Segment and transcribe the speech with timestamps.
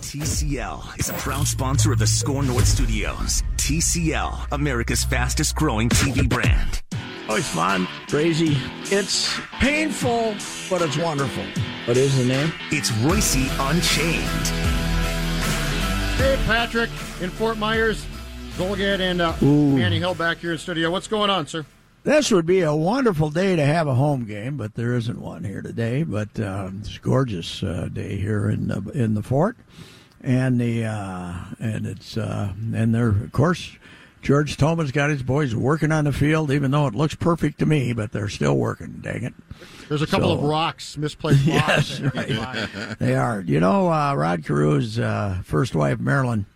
[0.00, 3.42] TCL is a proud sponsor of the SKOR North Studios.
[3.56, 6.82] TCL, America's fastest growing TV brand.
[7.28, 8.56] Oh, it's fun, crazy.
[8.84, 10.34] It's painful,
[10.68, 11.44] but it's wonderful.
[11.86, 12.52] What is the name?
[12.70, 14.52] It's Reusse Unchained.
[16.18, 18.04] Dave Patrick in Fort Myers,
[18.56, 20.90] Zulgad and uh, Manny Hill back here in studio.
[20.90, 21.64] What's going on, sir?
[22.04, 25.44] This would be a wonderful day to have a home game, but there isn't one
[25.44, 26.02] here today.
[26.02, 29.56] But um, it's a gorgeous uh, day here in the, in the fort,
[30.20, 33.76] and the uh, and it's uh, and they're of course
[34.20, 37.66] George Tolman's got his boys working on the field, even though it looks perfect to
[37.66, 38.98] me, but they're still working.
[39.00, 39.34] Dang it!
[39.88, 42.00] There's a couple So- of rocks, misplaced rocks.
[42.00, 42.98] Yes, right.
[42.98, 43.40] they are.
[43.42, 46.46] You know, uh, Rod Carew's uh, first wife, Marilyn.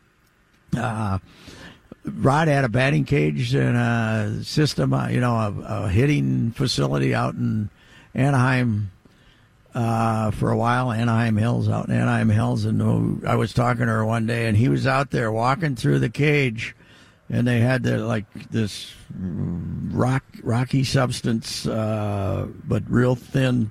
[2.07, 7.15] Rod had a batting cage and a system, uh, you know, a, a hitting facility
[7.15, 7.69] out in
[8.15, 8.91] Anaheim
[9.75, 10.93] uh, for a while.
[10.93, 14.47] Anaheim Hills, out in Anaheim Hills, and uh, I was talking to her one day,
[14.47, 16.75] and he was out there walking through the cage,
[17.29, 23.71] and they had the like this rock rocky substance, uh, but real thin,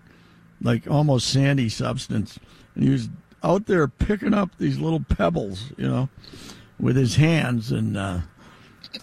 [0.62, 2.38] like almost sandy substance,
[2.76, 3.10] and he was
[3.44, 6.10] out there picking up these little pebbles, you know,
[6.80, 8.20] with his hands, and uh,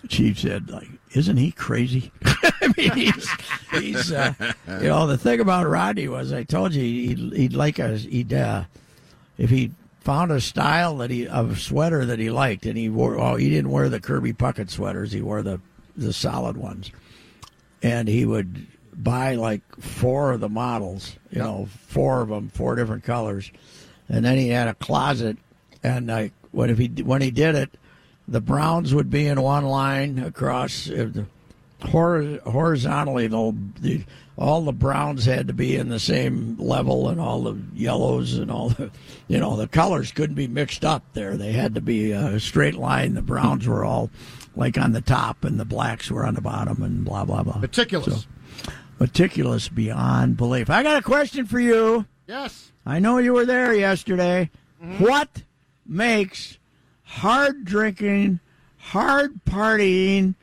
[0.08, 2.12] Chief said, like, isn't he crazy?
[2.24, 3.28] I mean, he's,
[3.72, 4.34] he's uh,
[4.80, 8.32] you know, the thing about Rodney was, I told you, he'd, he'd like a, he'd,
[8.32, 8.64] uh,
[9.38, 13.18] if he found a style that he, of sweater that he liked, and he wore,
[13.18, 15.60] oh, he didn't wear the Kirby Puckett sweaters, he wore the,
[15.96, 16.90] the solid ones.
[17.82, 22.76] And he would buy like four of the models, you know, four of them, four
[22.76, 23.50] different colors.
[24.08, 25.36] And then he had a closet,
[25.82, 27.78] and like, when, if he, when he did it,
[28.28, 31.10] the browns would be in one line across uh,
[31.82, 33.26] horizontally.
[33.26, 34.04] The, the
[34.36, 38.50] all the browns had to be in the same level, and all the yellows and
[38.50, 38.90] all the
[39.28, 41.02] you know the colors couldn't be mixed up.
[41.12, 43.14] There, they had to be a straight line.
[43.14, 44.10] The browns were all
[44.56, 47.58] like on the top, and the blacks were on the bottom, and blah blah blah.
[47.58, 48.26] Meticulous.
[48.98, 50.70] Meticulous beyond belief.
[50.70, 52.06] I got a question for you.
[52.26, 52.70] Yes.
[52.86, 54.50] I know you were there yesterday.
[54.98, 55.42] What
[55.92, 56.58] makes
[57.04, 58.40] hard drinking,
[58.78, 60.34] hard partying,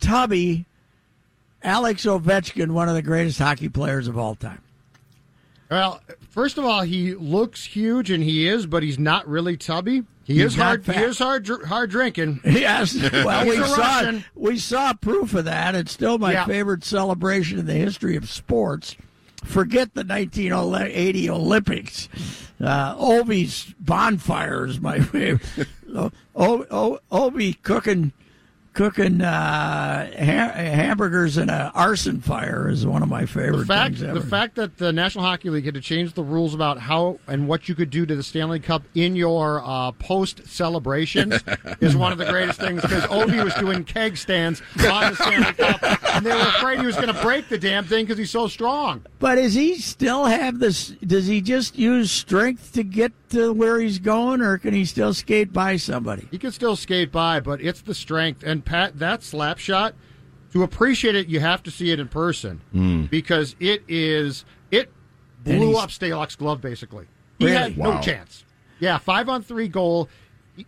[0.00, 0.66] tubby
[1.62, 4.60] Alex Ovechkin one of the greatest hockey players of all time?
[5.70, 10.02] Well, first of all, he looks huge, and he is, but he's not really tubby.
[10.24, 10.84] He He's is hard.
[10.84, 11.44] He is hard.
[11.44, 12.40] dr- Hard drinking.
[12.44, 12.94] Yes.
[13.12, 14.24] Well, we saw Russian.
[14.34, 15.74] we saw proof of that.
[15.74, 16.44] It's still my Yeah.
[16.46, 18.96] favorite celebration in the history of sports.
[19.44, 22.08] Forget the 1980 Olympics.
[22.60, 25.68] Uh, Ovi's bonfire is my favorite.
[25.94, 28.12] o- o- Ovi cooking
[28.72, 33.94] cooking uh, ha- hamburgers in an arson fire is one of my favorite The fact,
[33.96, 34.18] things ever.
[34.20, 37.46] the fact that the National Hockey League had to change the rules about how and
[37.48, 41.34] what you could do to the Stanley Cup in your uh, post celebrations
[41.80, 45.52] is one of the greatest things because Ovi was doing keg stands on the Stanley
[45.52, 45.82] Cup,
[46.14, 48.48] and they were afraid he was going to break the damn thing because he's so
[48.48, 49.04] strong.
[49.18, 50.88] But does he still have this?
[51.06, 55.14] Does he just use strength to get to where he's going, or can he still
[55.14, 56.26] skate by somebody?
[56.30, 58.42] He can still skate by, but it's the strength.
[58.42, 59.94] And Pat, that slap shot,
[60.52, 63.04] to appreciate it, you have to see it in person hmm.
[63.04, 64.90] because it is it
[65.44, 66.60] blew he's- up Stalock's glove.
[66.60, 67.06] Basically,
[67.38, 67.56] he Really?
[67.56, 67.94] had Wow.
[67.94, 68.44] no chance.
[68.80, 70.08] Yeah, five on three goal.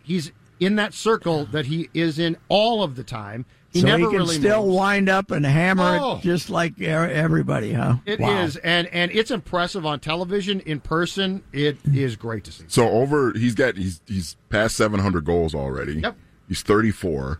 [0.03, 3.45] He's in that circle that he is in all of the time.
[3.69, 4.77] He so never he can really still moves.
[4.77, 6.15] wind up and hammer Oh.
[6.17, 7.95] it just like everybody, huh?
[8.05, 8.61] It is, Wow.
[8.63, 10.61] and and it's impressive on television.
[10.61, 11.93] In person, it hmm.
[11.93, 12.63] is great to see.
[12.67, 15.99] So over, he's got he's he's past 700 goals already.
[15.99, 16.15] Yep.
[16.47, 17.39] He's 34.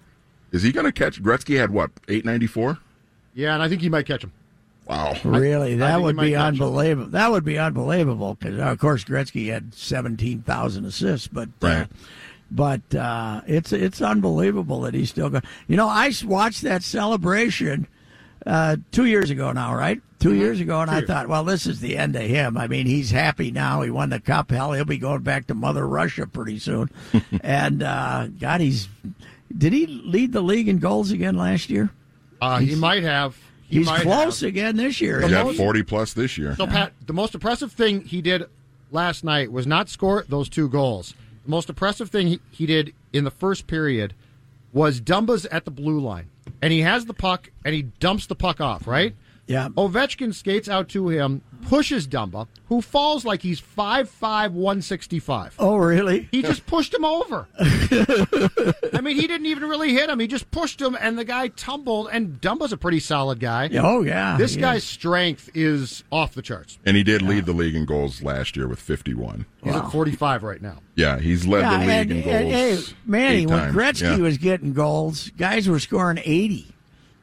[0.51, 1.21] Is he going to catch?
[1.21, 2.77] Gretzky had what 894.
[3.33, 4.31] Yeah, and I think he might catch him.
[4.87, 5.15] Wow.
[5.23, 6.61] Really, I that think would be catch him.
[6.61, 7.09] unbelievable.
[7.11, 11.85] That would be unbelievable because, of course, Gretzky had seventeen thousand assists, but uh,
[12.51, 15.43] but uh, it's it's unbelievable that he's still going.
[15.67, 17.87] You know, I watched that celebration
[18.45, 20.01] uh, two years ago now, right?
[20.19, 20.39] 2 Mm-hmm.
[20.39, 22.57] years ago, and I thought, well, this is the end of him.
[22.57, 23.81] I mean, he's happy now.
[23.81, 24.49] He won the cup.
[24.49, 26.89] Hell, he'll be going back to Mother Russia pretty soon.
[27.43, 28.87] and uh, God, he's
[29.57, 31.89] did he lead the league in goals again last year?
[32.41, 33.37] Uh, he might have.
[33.67, 34.49] He He's might close have.
[34.49, 35.19] again this year.
[35.19, 36.55] He isn't got 40 plus this year.
[36.55, 38.43] So, Pat, the most impressive thing he did
[38.91, 41.15] last night was not score those two goals.
[41.45, 44.13] The most impressive thing he, he did in the first period
[44.71, 46.29] was Dumba's at the blue line.
[46.61, 49.15] And he has the puck, and he dumps the puck off, right?
[49.47, 49.69] Yeah.
[49.69, 55.55] Ovechkin skates out to him, pushes Dumba, who falls like he's 5'5", 165.
[55.59, 56.27] Oh, really?
[56.31, 57.47] He just pushed him over.
[57.59, 60.19] I mean, he didn't even really hit him.
[60.19, 62.09] He just pushed him, and the guy tumbled.
[62.11, 63.69] And Dumba's a pretty solid guy.
[63.73, 64.37] Oh, yeah.
[64.37, 64.89] This guy's is.
[64.89, 66.79] strength is off the charts.
[66.85, 69.45] And he did lead the league in goals last year with 51.
[69.63, 70.77] He's at 45 right now.
[70.95, 72.35] Yeah, he's led Yeah, the league and, in goals.
[72.35, 73.75] and, hey, Manny, eight when times.
[73.75, 74.23] Gretzky yeah.
[74.23, 76.74] was getting goals, guys were scoring 80.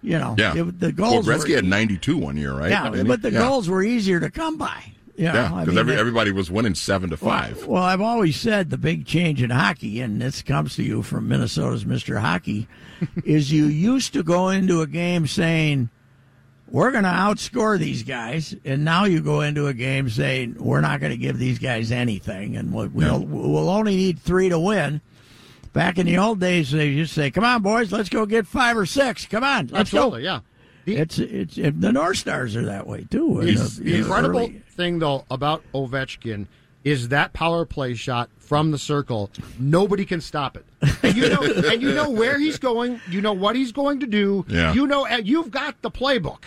[0.03, 0.55] You know, Yeah.
[0.57, 2.71] it- the well, goals Gretzky were, had 92 one year, right?
[2.71, 3.39] Yeah, but the yeah.
[3.39, 4.83] goals were easier to come by.
[5.17, 7.67] You know, Yeah, I because mean, every, everybody was winning 7 to 5.
[7.67, 11.29] Well, I've always said the big change in hockey, and this comes to you from
[11.29, 12.21] Minnesota's Mr.
[12.21, 12.67] Hockey,
[13.25, 15.91] is you used to go into a game saying,
[16.69, 20.81] we're going to outscore these guys, and now you go into a game saying, we're
[20.81, 24.59] not going to give these guys anything, and we'll, we'll, we'll only need three to
[24.59, 25.03] win.
[25.73, 28.47] Back in the old days, they used to say, come on, boys, let's go get
[28.47, 29.25] five or six.
[29.27, 30.25] Come on, let's Absolutely, go.
[30.25, 30.41] yeah.
[30.85, 33.39] The, It's, it's, it, the North Stars are that way, too.
[33.41, 36.47] He's- You know, the incredible early- thing, though, about Ovechkin
[36.85, 39.31] is that power play shot from the circle.
[39.59, 40.67] Nobody can stop it.
[41.03, 43.01] And you know, and you know where he's going.
[43.09, 44.45] You know what he's going to do.
[44.49, 44.73] Yeah.
[44.75, 46.43] You know, and you've got the playbook,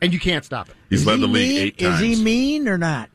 [0.00, 0.74] and you can't stop it.
[0.88, 1.60] He's Is led he the league mean?
[1.66, 3.10] eight Is he mean or not?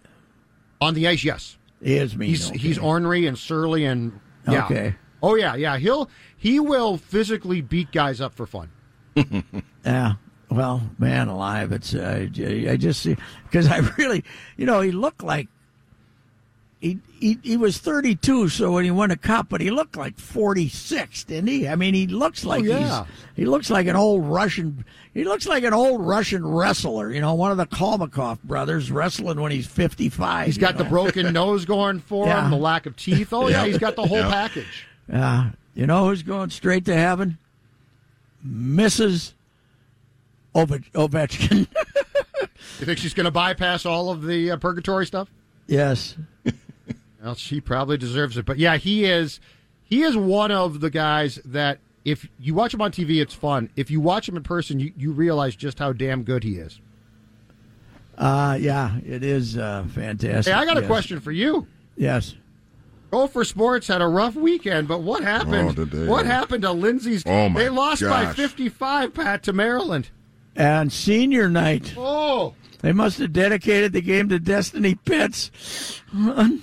[0.79, 1.57] On the ice, yes.
[1.81, 2.29] He is mean.
[2.29, 2.59] He's okay.
[2.59, 4.65] he's ornery and surly and yeah.
[4.65, 4.95] Okay.
[5.21, 5.77] Oh yeah, yeah.
[5.77, 8.69] He'll he will physically beat guys up for fun.
[9.85, 10.13] Yeah.
[10.51, 14.23] Well, man alive, it's uh, I just see because I really,
[14.57, 15.47] you know, he looked like
[16.79, 20.17] he, he he was 32, so when he won a cup, but he looked like
[20.17, 21.67] 46, didn't he?
[21.67, 23.05] I mean, he looks like yeah.
[23.05, 24.85] he's he looks like an old Russian.
[25.13, 29.39] He looks like an old Russian wrestler, you know, one of the Kalmikoff brothers wrestling
[29.41, 30.45] when he's 55.
[30.45, 32.45] He's got the broken nose going for Yeah.
[32.45, 33.33] him, the lack of teeth.
[33.33, 33.67] Oh yeah, Yeah.
[33.67, 34.29] he's got the whole Yeah.
[34.31, 34.85] package.
[35.11, 35.51] Yeah.
[35.73, 37.37] You know who's going straight to heaven?
[38.45, 39.33] Mrs.
[40.55, 41.67] Ove- Ovechkin.
[42.79, 45.29] You think she's going to bypass all of the uh, purgatory stuff?
[45.67, 46.15] yes.
[47.21, 48.45] Well, she probably deserves it.
[48.45, 49.41] But yeah, he is
[49.83, 53.69] he is one of the guys that if you watch him on TV, it's fun.
[53.75, 56.79] If you watch him in person, you, you realize just how damn good he is.
[58.17, 60.53] Uh, yeah, it is uh, fantastic.
[60.53, 61.67] Hey, I got a question for you.
[61.97, 62.35] Yes.
[63.11, 65.69] Go for Sports had a rough weekend, but what happened?
[65.69, 66.05] Oh, did they?
[66.07, 67.23] what happened to Lindsay's?
[67.25, 70.09] Oh, my they lost by 55, Pat, to Maryland.
[70.55, 76.01] And senior night, Oh, they must have dedicated the game to Destiny Pitts.
[76.13, 76.61] Un-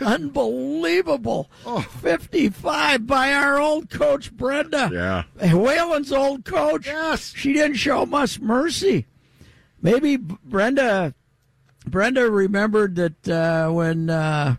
[0.00, 1.50] unbelievable.
[1.64, 1.80] Oh.
[1.80, 4.90] 55 by our old coach, Brenda.
[4.92, 5.52] Yeah.
[5.52, 6.86] Whalen's old coach.
[6.86, 7.32] Yes.
[7.36, 9.06] She didn't show much mercy.
[9.80, 11.14] Maybe Brenda
[11.86, 14.56] Brenda remembered that uh, when uh,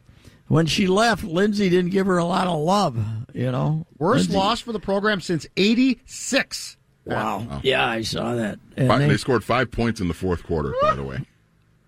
[0.54, 2.98] when she left, Lindsay didn't give her a lot of love,
[3.34, 3.86] you know.
[3.98, 6.78] worst Lindsay- loss for the program since '86.
[7.06, 7.60] Wow.
[7.64, 8.60] Yeah, I saw that.
[8.78, 11.26] And Five, they, they scored five points in the fourth quarter, by the way.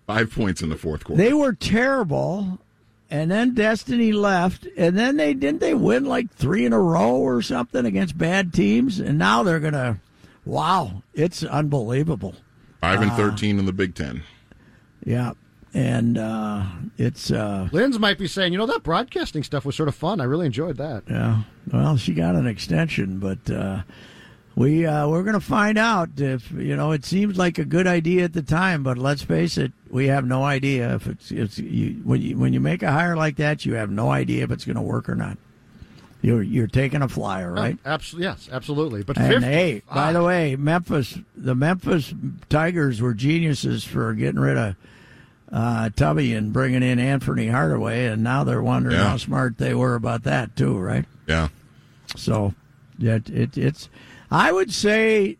[0.07, 1.21] Five points in the fourth quarter.
[1.21, 2.59] they were terrible.
[3.09, 7.15] And then Destiny left, and then they didn't they win like three in a row
[7.15, 9.99] or something against bad teams, and now they're gonna,
[10.43, 12.35] wow, it's unbelievable.
[12.81, 14.23] Five uh, and 13 in the Big Ten.
[15.05, 15.33] Yeah,
[15.75, 16.63] and uh,
[16.97, 20.21] it's uh, Lynn's might be saying, you know, that broadcasting stuff was sort of fun.
[20.21, 21.03] I really enjoyed that.
[21.09, 21.41] Yeah.
[21.71, 23.81] Well, she got an extension, but uh,
[24.55, 26.93] we uh, we're going to find out if you know.
[26.93, 30.25] It seems like a good idea at the time, but let's face it, we have
[30.25, 33.65] no idea if it's it's you, when you when you make a hire like that,
[33.65, 35.37] you have no idea if it's going to work or not.
[36.21, 37.77] You're you're taking a flyer, right?
[37.85, 39.03] Absolutely, yes, absolutely.
[39.03, 42.13] But And 50, hey, by the way, Memphis, the Memphis
[42.47, 44.75] Tigers were geniuses for getting rid of
[45.51, 49.09] uh, Tubby and bringing in Anthony Hardaway, and now they're wondering Yeah.
[49.09, 51.05] how smart they were about that too, right?
[51.27, 51.49] Yeah.
[52.15, 52.53] So,
[52.97, 53.89] yeah, it, it's.
[54.31, 55.37] I would say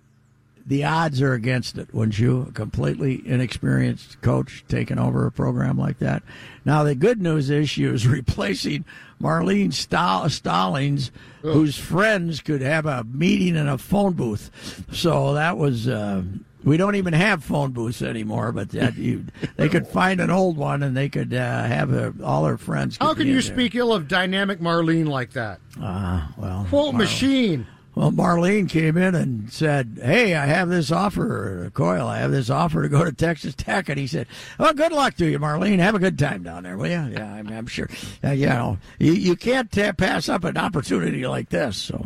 [0.65, 2.47] the odds are against it, wouldn't you?
[2.49, 6.23] A completely inexperienced coach taking over a program like that.
[6.65, 8.85] Now, the good news is she was replacing
[9.21, 14.83] Marlene Stollings, whose friends could have a meeting in a phone booth.
[14.91, 15.87] So that was.
[15.87, 16.23] Uh,
[16.63, 20.57] we don't even have phone booths anymore, but that you, they could find an old
[20.57, 22.97] one and they could uh, have all their friends.
[22.99, 23.41] How can you there.
[23.43, 25.59] speak ill of dynamic Marlene like that?
[25.79, 27.67] Uh, well, Quote Mar- machine.
[27.95, 32.07] Well, Marlene came in and said, "Hey, I have this offer, Coyle.
[32.07, 34.27] I have this offer to go to Texas Tech." And he said,
[34.59, 35.79] "Well, good luck to you, Marlene.
[35.79, 37.89] Have a good time down there, will you?" Yeah, I'm, I'm sure.
[38.21, 41.77] Uh, you know, you, you can't ta pass up an opportunity like this.
[41.77, 42.05] So,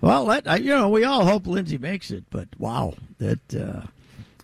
[0.00, 3.82] well, let I, you know, we all hope Lindsay makes it, but wow, that uh,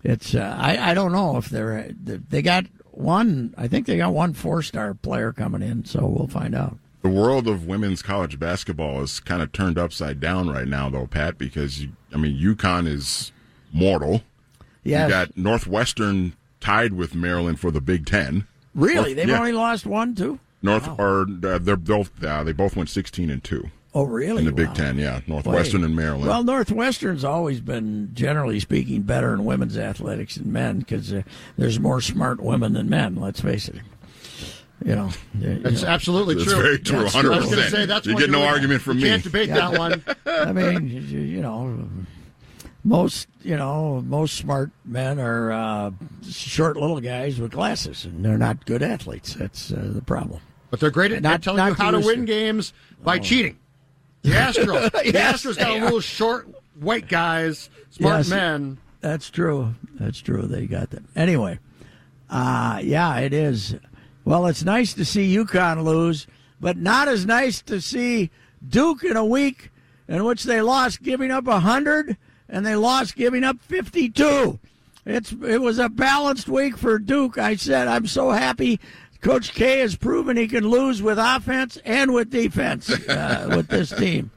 [0.02, 0.34] it's.
[0.34, 3.54] Uh, I I don't know if they're they got one.
[3.56, 6.78] I think they got one four star player coming in, so we'll find out.
[7.02, 11.06] The world of women's college basketball is kind of turned upside down right now, though,
[11.06, 13.30] Pat, because, you, I mean, UConn is
[13.72, 14.22] mortal.
[14.82, 18.46] Yeah, You got Northwestern tied with Maryland for the Big Ten.
[18.74, 19.38] really, North- they've yeah.
[19.38, 20.40] only lost one, too.
[20.60, 23.70] North or uh, they're both uh, they both went sixteen and two.
[23.94, 24.40] Oh, really?
[24.40, 24.98] in the Big Ten.
[24.98, 25.86] Yeah, Northwestern Wait.
[25.86, 26.26] and Maryland.
[26.26, 31.22] Well, Northwestern's always been, generally speaking, better in women's athletics than men because uh,
[31.56, 33.14] there's more smart women than men.
[33.14, 33.76] Let's face it.
[34.84, 35.88] You know, you That's know.
[35.88, 36.62] absolutely That's true.
[36.62, 37.32] very true, That's- 100%.
[37.34, 39.10] I was going to say that's You one get no really- argument from you me.
[39.10, 40.04] Can't debate that one.
[40.26, 41.88] I mean, you, you know,
[42.84, 45.90] most you know most smart men are uh,
[46.30, 49.34] short little guys with glasses, and they're not good athletes.
[49.34, 50.40] That's uh, the problem.
[50.70, 52.24] But they're great at Not- telling not you how to to win listen.
[52.26, 53.58] games by cheating.
[54.22, 54.92] The Astros.
[54.92, 58.28] the Yes, Astros got a little short white guys, smart Yes.
[58.30, 58.78] men.
[59.00, 59.74] That's true.
[59.98, 60.42] That's true.
[60.42, 61.08] They got them.
[61.16, 61.58] Anyway,
[62.30, 63.74] uh, yeah, it is.
[64.28, 66.26] Well, it's nice to see UConn lose,
[66.60, 68.30] but not as nice to see
[68.68, 69.70] Duke in a week
[70.06, 72.14] in which they lost giving up 100
[72.46, 74.58] and they lost giving up 52.
[75.06, 77.38] It's it was a balanced week for Duke.
[77.38, 78.78] I said I'm so happy
[79.22, 83.88] Coach K has proven he can lose with offense and with defense uh, with this
[83.88, 84.30] team.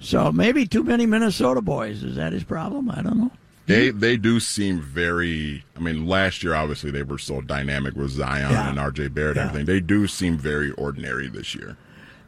[0.00, 2.02] So maybe too many Minnesota boys.
[2.02, 2.90] Is that his problem?
[2.90, 3.30] I don't know.
[3.66, 5.64] They they do seem very.
[5.76, 8.68] I mean, last year obviously they were so dynamic with Zion Yeah.
[8.68, 9.08] and R.J.
[9.08, 9.48] Barrett and Yeah.
[9.50, 9.66] everything.
[9.66, 11.76] They do seem very ordinary this year.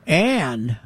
[0.06, 0.78] And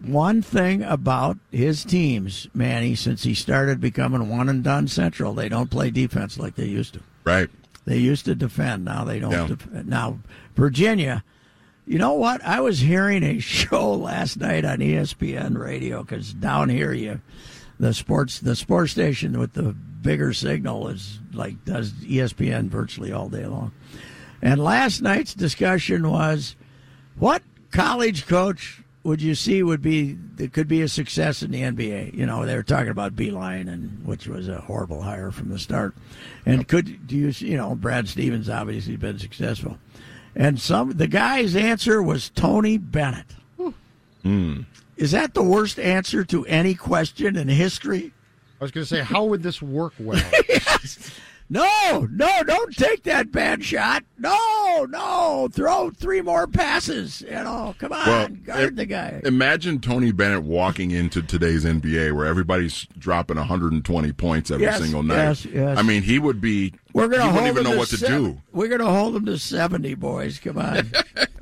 [0.00, 5.48] one thing about his teams, Manny, since he started becoming one and done central, they
[5.48, 7.00] don't play defense like they used to.
[7.24, 7.48] Right.
[7.84, 8.84] They used to defend.
[8.84, 9.32] Now they don't.
[9.32, 9.46] Yeah.
[9.48, 10.18] Def- now
[10.56, 11.22] Virginia.
[11.86, 12.42] You know what?
[12.44, 17.20] I was hearing a show last night on ESPN radio because down here you,
[17.82, 19.72] the sports the sports station with the
[20.02, 23.72] bigger signal is like does ESPN virtually all day long.
[24.40, 26.54] And last night's discussion was,
[27.18, 31.62] what college coach would you see would be that could be a success in the
[31.62, 32.14] NBA?
[32.14, 35.58] You know, they were talking about Beilein, and which was a horrible hire from the
[35.58, 35.92] start.
[36.46, 39.76] And could do you you know Brad Stevens obviously been successful,
[40.36, 43.26] and some the guy's answer was Tony Bennett.
[44.96, 48.12] Is that the worst answer to any question in history?
[48.60, 50.22] I was going to say, how would this work well?
[51.50, 54.04] No, no, don't take that bad shot.
[54.18, 57.20] No, no, throw three more passes.
[57.20, 59.20] You know, come on, Well, guard im- the guy.
[59.24, 65.02] Imagine Tony Bennett walking into today's NBA where everybody's dropping 120 points every Yes, single
[65.02, 65.16] night.
[65.16, 65.76] yes, yes.
[65.78, 66.72] I mean, he would be.
[66.94, 68.40] We're gonna hold even know to what to seven- do.
[68.52, 70.38] We're going to hold them to seventy, boys.
[70.38, 70.90] Come on.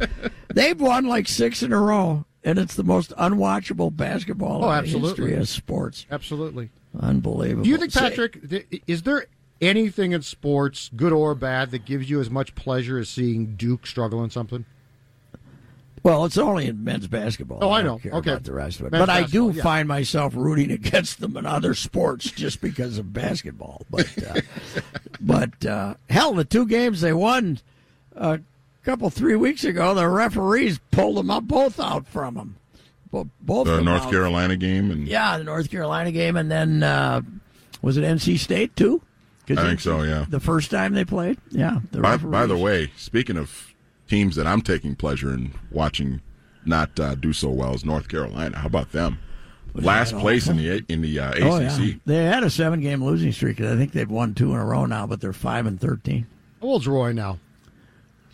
[0.53, 4.85] They've won like six in a row, and it's the most unwatchable basketball Oh, in
[4.91, 6.07] the history of sports.
[6.11, 6.71] Absolutely.
[6.99, 7.65] Unbelievable.
[7.65, 9.27] Do you think, Patrick, th- is there
[9.61, 13.87] anything in sports, good or bad, that gives you as much pleasure as seeing Duke
[13.87, 14.65] struggle in something?
[16.03, 17.59] Well, it's only in men's basketball.
[17.61, 17.99] Oh, I don't know.
[18.11, 18.31] care Okay.
[18.31, 18.93] about the rest of it.
[18.93, 19.63] Men's but I do yeah.
[19.63, 23.83] find myself rooting against them in other sports just because of basketball.
[23.91, 24.41] But, uh,
[25.21, 27.61] but uh, hell, the two games they won
[28.83, 32.57] a couple three weeks ago, the referees pulled them up both out from them.
[33.11, 34.11] Bo- Both The North out.
[34.11, 37.23] Carolina game, and Yeah, the North Carolina game, and then uh,
[37.83, 39.03] was it NC State too?
[39.49, 40.27] I think so, yeah.
[40.29, 41.81] The first time they played, yeah.
[41.91, 43.75] The by, by the way, speaking of
[44.07, 46.21] teams that I'm taking pleasure in watching
[46.65, 48.59] not uh, do so well is North Carolina.
[48.59, 49.19] How about them?
[49.75, 51.43] Last place in the in the uh, ACC.
[51.43, 51.93] Oh, yeah.
[52.07, 53.61] They had a seven game losing streak.
[53.61, 56.27] I think they've won two in a row now, but they're five and thirteen.
[56.61, 57.39] How old's Roy now?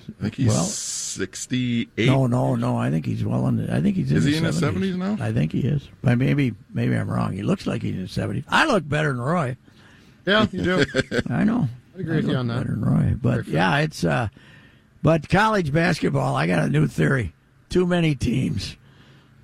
[0.09, 2.07] I think he's Well- 68.
[2.07, 2.77] No, no, no.
[2.77, 3.57] I think he's well in.
[3.57, 5.17] The, I think he's in Is the he in his 70s now?
[5.25, 5.89] I think he is.
[6.03, 7.33] But maybe, maybe I'm wrong.
[7.33, 8.45] He looks like he's in his seventies.
[8.49, 9.57] I look better than Roy.
[10.27, 10.85] Yeah, you do.
[11.31, 11.69] I know.
[11.97, 12.59] I agree with you on that.
[12.59, 14.05] Better than Roy, but yeah, it's.
[14.05, 14.29] uh
[15.03, 17.33] But college basketball, I got a new theory.
[17.71, 18.77] Too many teams.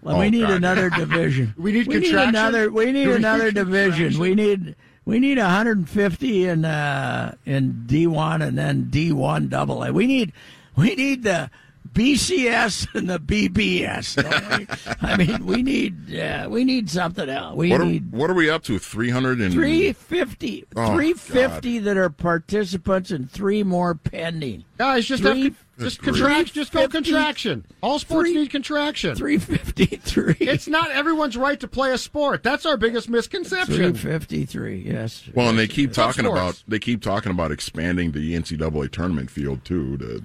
[0.03, 0.51] Well, Oh, we need God.
[0.53, 1.55] another division.
[1.57, 2.71] We need we need another.
[2.71, 4.19] We need we another need division.
[4.19, 9.93] We need we need 150 in uh, in D1 and then D1 double A.
[9.93, 10.33] We need
[10.77, 11.51] we need the
[11.93, 14.15] BCS and the BBS.
[14.23, 14.67] don't we?
[15.09, 17.57] I mean, we need uh, we need something else.
[17.57, 18.79] We What are, need what are we up to?
[18.79, 24.65] 300 and 350 Oh, 350 that are participants and three more pending.
[24.79, 26.23] Guys, just Three- have, just Good grief.
[26.25, 26.53] contract.
[26.55, 27.65] Just go contraction.
[27.83, 29.15] All sports Three- need contraction.
[29.15, 30.37] 353.
[30.41, 32.43] It's not everyone's right to play a sport.
[32.43, 33.75] That's our biggest misconception.
[33.95, 34.83] 353.
[34.87, 35.25] Yes.
[35.35, 39.65] Well, and they keep talking about they keep talking about expanding the NCAA tournament field
[39.65, 40.25] too to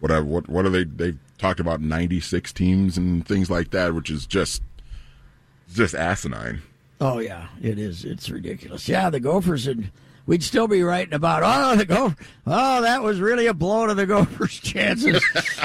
[0.00, 0.24] whatever.
[0.24, 0.84] What what are they?
[0.84, 4.62] They've talked about 96 teams and things like that, which is just
[5.74, 6.62] just asinine.
[7.00, 8.04] Oh yeah, it is.
[8.04, 8.88] It's ridiculous.
[8.88, 9.90] Yeah, the Gophers and
[10.30, 12.16] we'd still be writing about oh the Gopher.
[12.46, 15.20] Oh, that was really a blow to the Gophers' chances.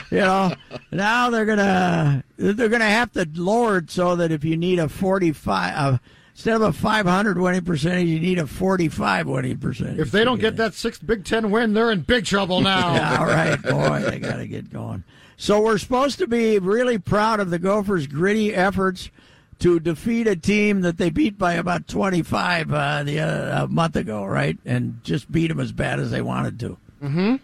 [0.10, 0.56] you know,
[0.92, 4.90] now they're gonna they're gonna have to lower it so that if you need a
[4.90, 5.74] forty five.
[5.78, 5.98] Uh,
[6.34, 10.00] Instead of a 500 winning percentage, you need a 45 winning percentage.
[10.00, 12.94] If they don't get that sixth Big Ten win, they're in big trouble now.
[12.96, 15.06] Yeah, all right, boy, they got to get going.
[15.38, 19.10] So we're supposed to be really proud of the Gophers' gritty efforts
[19.60, 23.96] to defeat a team that they beat by about 25 uh, the uh, a month
[23.96, 24.58] ago, right?
[24.66, 26.78] And just beat them as bad as they wanted to.
[27.02, 27.36] Mm-hmm.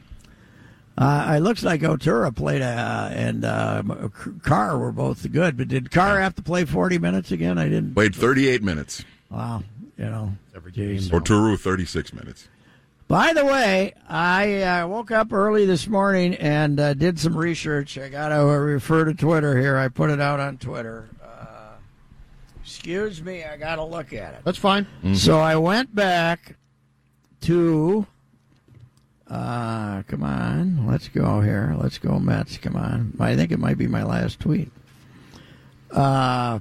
[0.98, 3.82] Uh, it looks like Oturu played uh, and uh,
[4.44, 7.58] Carr were both good, but did Carr have to play 40 minutes again?
[7.58, 7.94] I didn't.
[7.94, 9.03] Played 38 minutes.
[9.30, 9.63] Wow,
[9.98, 10.34] you know.
[10.53, 11.10] Jeez.
[11.10, 12.48] Oturu 36 minutes.
[13.08, 17.98] By the way, I uh, woke up early this morning and uh, did some research.
[17.98, 19.77] I got to refer to Twitter here.
[19.77, 21.10] I put it out on Twitter.
[22.63, 24.41] Excuse me, I got to look at it.
[24.44, 24.88] That's fine.
[25.15, 26.56] So I went back
[27.41, 28.06] to.
[29.27, 31.74] Uh, come on, let's go here.
[31.77, 32.58] Let's go Mets.
[32.58, 33.15] Come on.
[33.20, 34.72] I think it might be my last tweet.
[35.89, 36.60] Uh,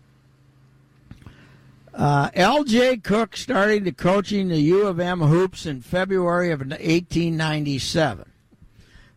[1.92, 2.98] uh, L.J.
[2.98, 8.30] Cooke started the coaching the U of M hoops in February of 1897.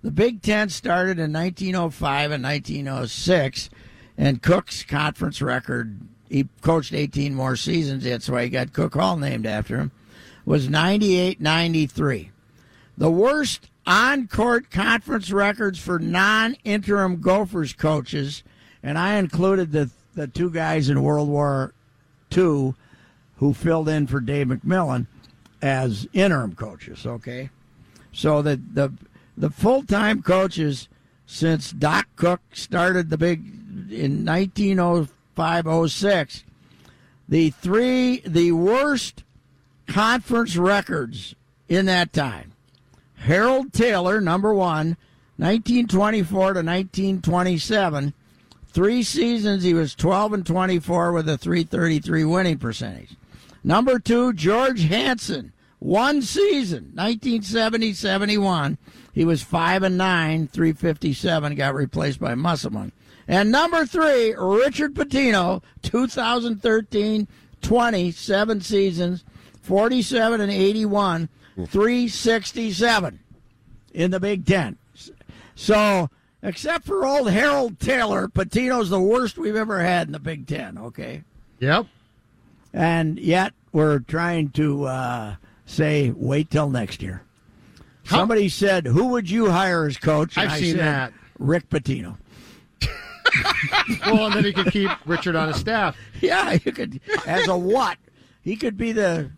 [0.01, 3.69] The Big Ten started in 1905 and 1906,
[4.17, 6.01] and Cooke's conference record,
[6.33, 9.91] he coached 18 more seasons, that's why he got Cooke Hall named after him,
[10.45, 12.31] was 98 93.
[12.97, 18.41] The worst on court conference records for non interim Gophers coaches,
[18.81, 21.75] and I included the, the two guys in World War
[22.35, 22.73] II
[23.38, 25.05] who filled in for Dave MacMillan
[25.62, 27.51] as interim coaches, okay?
[28.12, 28.91] So the the
[29.38, 30.89] the full time coaches
[31.27, 33.45] since Doc Cooke started the big
[33.91, 36.43] in 1905 06,
[37.28, 39.24] the three the worst
[39.88, 41.36] conference records
[41.67, 42.54] in that time.
[43.15, 44.98] Harold Taylor, number one,
[45.38, 48.13] 1924 to 1927.
[48.67, 53.15] Three seasons, he was 12 and 24 with a 333 winning percentage.
[53.63, 58.78] Number two, George Hanson, one season, 1970 71.
[59.13, 62.91] He was 5 and 9, 357, got replaced by Musselman.
[63.27, 67.27] And number three, Richard Pitino, 2013
[67.62, 69.23] 20, seven seasons,
[69.62, 71.29] 47 and 81,
[71.65, 73.19] 367
[73.93, 74.77] in the Big Ten.
[75.55, 76.09] So,
[76.41, 80.77] except for old Harold Taylor, Pitino's the worst we've ever had in the Big Ten,
[80.77, 81.23] okay?
[81.59, 81.86] Yep.
[82.73, 87.23] And yet we're trying to uh, say, wait till next year.
[88.05, 90.36] How- Somebody said, who would you hire as coach?
[90.38, 91.13] And I've I seen said, that.
[91.39, 92.17] Rick Pitino.
[94.06, 95.98] Well, and then he could keep Richard on his staff.
[96.22, 97.98] Yeah, you could, as a what?
[98.41, 99.32] He could be the,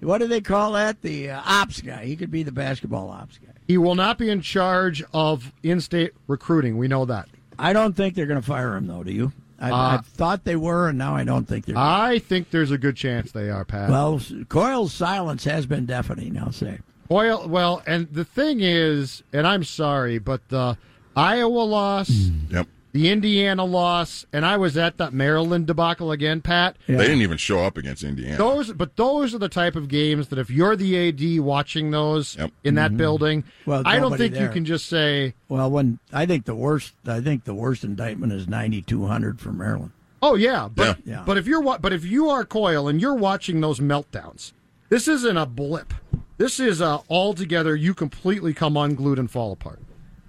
[0.00, 1.02] what do they call that?
[1.02, 2.04] The uh, ops guy.
[2.04, 3.52] He could be the basketball ops guy.
[3.66, 6.76] He will not be in charge of in-state recruiting.
[6.78, 7.28] We know that.
[7.58, 9.02] I don't think they're going to fire him, though.
[9.04, 9.32] Do you?
[9.58, 11.76] I, Uh, I thought they were, and now I don't think they're.
[11.76, 13.90] I think there's a good chance they are, Pat.
[13.90, 16.38] well, Coyle's silence has been deafening.
[16.38, 16.78] I'll say.
[17.10, 20.78] Oil, well, and the thing is, and I'm sorry, but the
[21.16, 22.08] Iowa loss,
[22.50, 22.66] Yep.
[22.92, 26.76] The Indiana loss, and I was at that Maryland debacle again, Pat.
[26.86, 26.96] Yeah.
[26.96, 28.36] They didn't even show up against Indiana.
[28.36, 32.36] Those, but those are the type of games that if you're the AD watching those
[32.36, 32.50] Yep.
[32.64, 33.70] in that building, Mm-hmm.
[33.70, 36.94] Well, I don't nobody think you can just say, Well, when I think the worst,
[37.06, 39.92] I think the worst indictment is ninety two hundred for Maryland.
[40.22, 41.14] "Oh yeah," but Yeah.
[41.18, 41.22] Yeah.
[41.24, 44.52] but if you're wa- but if you are Coyle and you're watching those meltdowns,
[44.88, 45.94] this isn't a blip.
[46.38, 49.78] This is a altogether you completely come unglued and fall apart.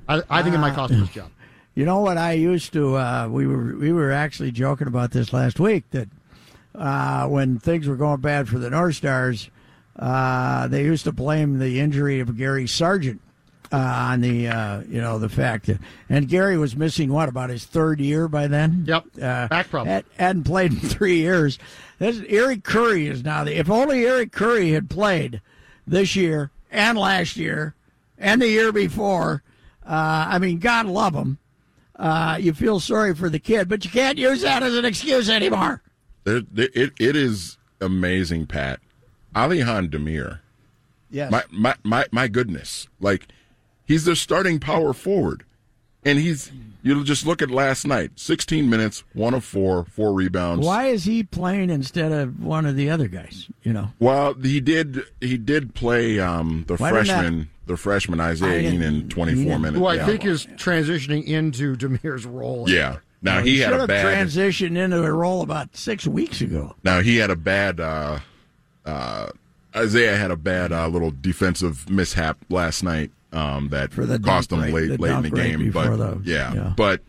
[0.07, 0.61] I, I think it Ah.
[0.61, 1.31] might cost him his job.
[1.73, 2.97] You know what I used to?
[2.97, 6.09] Uh, we were we were actually joking about this last week that
[6.75, 9.49] uh, when things were going bad for the North Stars,
[9.97, 13.21] uh, they used to blame the injury of Gary Sargent
[13.71, 15.79] uh, on the uh, you know the fact that
[16.09, 18.83] and Gary was missing what about his third year by then.
[18.87, 19.05] Yep.
[19.15, 19.87] uh, Back problem.
[19.87, 21.57] Had, hadn't played in three years.
[21.99, 23.57] This Eric Curry is now the.
[23.57, 25.41] If only Eric Curry had played
[25.87, 27.75] this year and last year
[28.17, 29.43] and the year before.
[29.85, 31.37] Uh, I mean, God love him.
[32.01, 35.29] Uh, you feel sorry for the kid, but you can't use that as an excuse
[35.29, 35.83] anymore.
[36.25, 38.79] It, it, it is amazing, Pat.
[39.35, 40.39] Alihan Demir.
[41.11, 41.31] Yes.
[41.31, 42.87] My, my my my goodness!
[42.99, 43.27] Like
[43.85, 45.43] he's their starting power forward,
[46.03, 46.51] and he's
[46.83, 50.65] you just look at last night: sixteen minutes, one of four, four rebounds.
[50.65, 53.47] Why is he playing instead of one of the other guys?
[53.63, 53.89] You know.
[53.99, 58.61] Well, he did he did play um, the Why didn't freshman the freshman Isaiah I
[58.71, 59.77] didn't- in twenty he minutes.
[59.77, 60.05] Who I yeah.
[60.05, 62.69] think is transitioning into Demir's role.
[62.69, 62.97] yeah.
[63.23, 66.41] Now Well, he had should a have bad transitioned into a role about six weeks
[66.41, 66.75] ago.
[66.83, 67.79] Now he had a bad.
[67.79, 68.19] Uh,
[68.83, 69.29] uh,
[69.75, 74.49] Isaiah had a bad uh, little defensive mishap last night um, that For the cost
[74.49, 75.71] dunk him late the late in the game.
[75.71, 76.73] But the- yeah, yeah.
[76.75, 77.01] but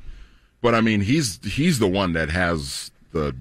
[0.61, 3.35] but I mean he's he's the one that has the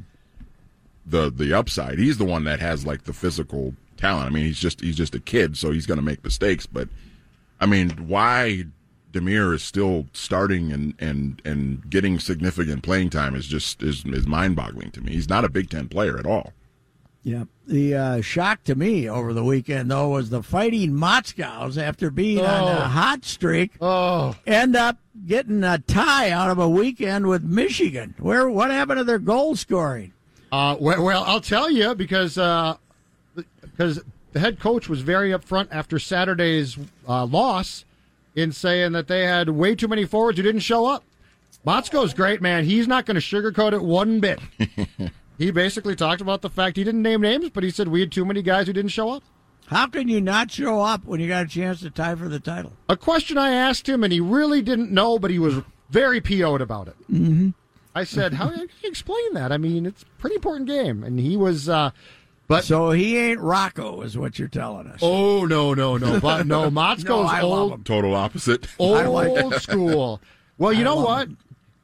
[1.06, 2.00] the the upside.
[2.00, 4.28] He's the one that has like the physical talent.
[4.28, 6.66] I mean he's just he's just a kid, so he's going to make mistakes.
[6.66, 6.90] But
[7.60, 8.66] I mean why
[9.12, 14.26] Demir is still starting and, and, and getting significant playing time is just is, is
[14.26, 15.12] mind boggling to me.
[15.12, 16.54] He's not a Big Ten player at all.
[17.24, 17.44] Yeah.
[17.68, 22.40] The uh, shock to me over the weekend, though, was the Fighting Motzkos, after being
[22.40, 22.78] on Oh.
[22.80, 28.16] a hot streak, Oh, end up getting a tie out of a weekend with Michigan.
[28.20, 30.14] Where What happened to their goal scoring?
[30.52, 32.76] uh, well, well, I'll tell you because uh,
[33.62, 34.02] because
[34.34, 37.86] the head coach was very upfront after Saturday's uh, loss
[38.36, 41.04] in saying that they had way too many forwards who didn't show up.
[41.66, 42.66] Motzko's great, man.
[42.66, 44.40] He's not going to sugarcoat it one bit.
[45.42, 48.12] he basically talked about the fact he didn't name names, but he said we had
[48.12, 49.24] too many guys who didn't show up.
[49.68, 52.40] How can you not show up when you got a chance to tie for the
[52.40, 52.74] title?
[52.90, 56.62] A question I asked him, and he really didn't know, but he was very PO'd
[56.62, 56.96] about it.
[57.12, 57.50] Mm-hmm.
[57.96, 59.52] I said, "How can you explain that?
[59.52, 61.92] I mean, it's a pretty important game." And he was, uh,
[62.48, 65.00] but So he ain't Rocco, is what you're telling us.
[65.02, 67.84] oh no, no, no, but no, Motzko's No, I love old, him.
[67.84, 68.68] Total opposite.
[68.78, 70.22] old school.
[70.58, 71.28] Well, you I know what?
[71.28, 71.38] him.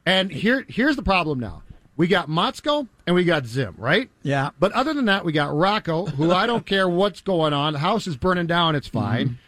[0.06, 1.62] And here, here's the problem now.
[1.98, 4.08] We got Motzko and we got Zim, right?
[4.22, 4.50] Yeah.
[4.58, 7.74] But other than that, we got Rocco, who I don't care what's going on.
[7.74, 8.74] The house is burning down.
[8.76, 9.38] It's fine.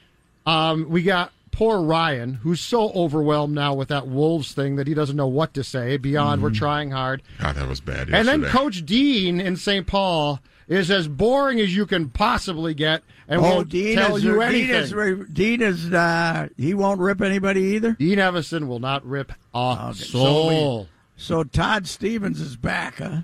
[0.44, 4.94] Um, we got poor Ryan, who's so overwhelmed now with that Wolves thing that he
[4.94, 7.22] doesn't know what to say beyond we're trying hard.
[7.38, 8.10] God, that was bad.
[8.10, 8.42] And then.
[8.44, 9.86] Coach Dean in St.
[9.86, 14.24] Paul is as boring as you can possibly get and Oh, won't Dean tell is,
[14.24, 14.74] you Dean anything.
[15.20, 17.92] is, Dean is uh, he won't rip anybody either.
[17.92, 19.58] Dean Evason will not rip a
[19.90, 20.88] Okay, so soul.
[21.20, 23.20] So Todd Stevens is back, huh?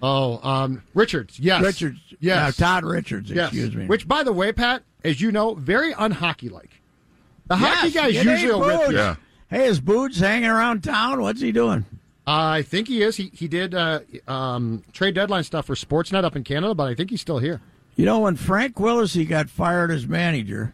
[0.00, 1.62] oh, um, Richards, yes.
[1.62, 2.60] Richards, yes.
[2.60, 3.48] uh, Todd Richards, yes.
[3.48, 3.86] excuse me.
[3.86, 6.70] Which, by the way, Pat, as you know, very unhockey like.
[7.48, 8.96] The hockey guys usually will rip you.
[8.96, 9.16] Yeah.
[9.48, 11.20] Hey, is Boots hanging around town?
[11.20, 11.84] What's he doing?
[12.24, 13.16] I think he is.
[13.16, 16.94] He he did uh, um, trade deadline stuff for Sportsnet up in Canada, but I
[16.94, 17.60] think he's still here.
[17.96, 20.72] You know, when Frank Willis got fired as manager,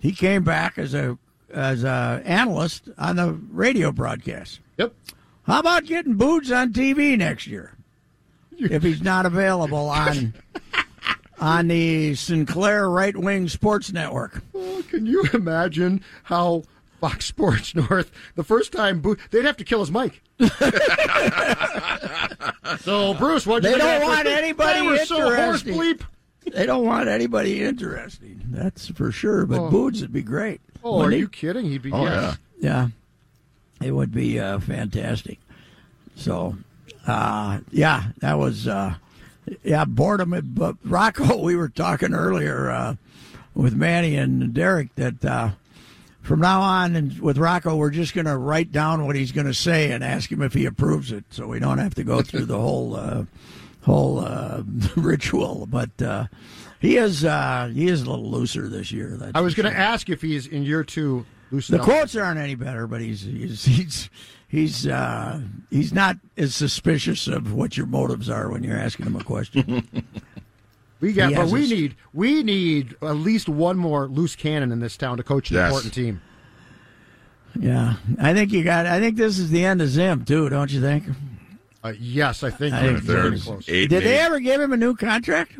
[0.00, 1.18] he came back as a
[1.52, 4.60] as a analyst on the radio broadcast.
[4.78, 4.94] Yep.
[5.46, 7.72] How about getting Boots on TV next year?
[8.56, 10.32] If he's not available on
[11.40, 14.42] on the Sinclair Right Wing Sports Network.
[14.54, 16.62] Oh, can you imagine how
[17.00, 20.22] Fox Sports North the first time Bo- they'd have to kill his mic.
[22.80, 26.02] so Bruce, what They you don't want after- anybody They were so horse bleep.
[26.52, 28.40] They don't want anybody interesting.
[28.50, 29.46] That's for sure.
[29.46, 29.70] But oh.
[29.70, 30.60] Boots would be great.
[30.84, 31.20] Oh, Wouldn't are he?
[31.20, 31.64] you kidding?
[31.64, 32.36] He'd be Oh, yes.
[32.60, 32.88] Yeah,
[33.84, 35.38] it would be uh, fantastic.
[36.16, 36.56] So,
[37.06, 38.94] uh, yeah, that was uh,
[39.62, 40.40] yeah boredom.
[40.54, 42.96] But Rocco, we were talking earlier uh,
[43.54, 45.50] with Manny and Derek that uh,
[46.22, 49.46] from now on, and with Rocco, we're just going to write down what he's going
[49.46, 52.22] to say and ask him if he approves it, so we don't have to go
[52.22, 53.24] through the whole uh,
[53.82, 54.62] whole uh,
[54.96, 55.66] ritual.
[55.66, 56.26] But uh,
[56.80, 59.18] he is uh, he is a little looser this year.
[59.34, 59.80] I was going to sure.
[59.80, 61.26] ask if he's in year two.
[61.50, 61.82] The up.
[61.84, 64.10] quotes aren't any better, but he's he's he's
[64.48, 69.16] he's uh, he's not as suspicious of what your motives are when you're asking him
[69.16, 69.86] a question.
[71.00, 74.72] We got, He but we his- need we need at least one more loose cannon
[74.72, 75.66] in this town to coach an Yes.
[75.68, 76.22] important team.
[77.60, 78.86] yeah, I think you got.
[78.86, 81.04] I think this is the end of Zim too, don't you think?
[81.82, 83.68] Uh, yes, I think I think very There's close.
[83.68, 83.90] eight.
[83.90, 85.52] Did they ever give him a new contract?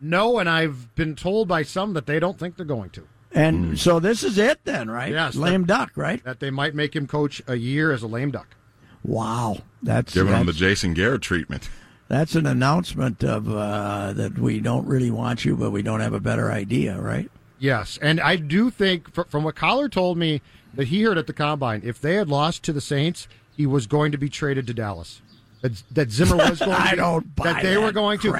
[0.00, 3.06] No, and I've been told by some that they don't think they're going to.
[3.32, 5.12] And so this is it then, right?
[5.12, 6.22] Yes, lame duck, right?
[6.24, 8.56] That they might make him coach a year as a lame duck.
[9.04, 11.70] Wow, that's Giving him the Jason Garrett treatment.
[12.08, 16.12] that's an announcement of uh, that we don't really want you, but we don't have
[16.12, 17.30] a better idea, right?
[17.58, 20.42] Yes, and I do think fr- from what Collar told me
[20.74, 23.86] that he heard at the combine, if they had lost to the Saints, he was
[23.86, 25.22] going to be traded to Dallas.
[25.62, 26.70] That, that Zimmer was going.
[26.72, 28.32] to I be- don't buy that they were going to.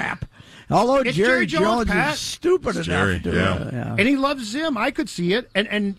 [0.71, 0.79] Crap.
[0.79, 2.13] Although It's Jerry, Jerry Jones, Jones, Pat.
[2.13, 3.51] is stupid It's enough Jerry, to, yeah.
[3.53, 3.95] uh, yeah.
[3.99, 4.77] and he loves Zim.
[4.77, 5.95] I could see it, and and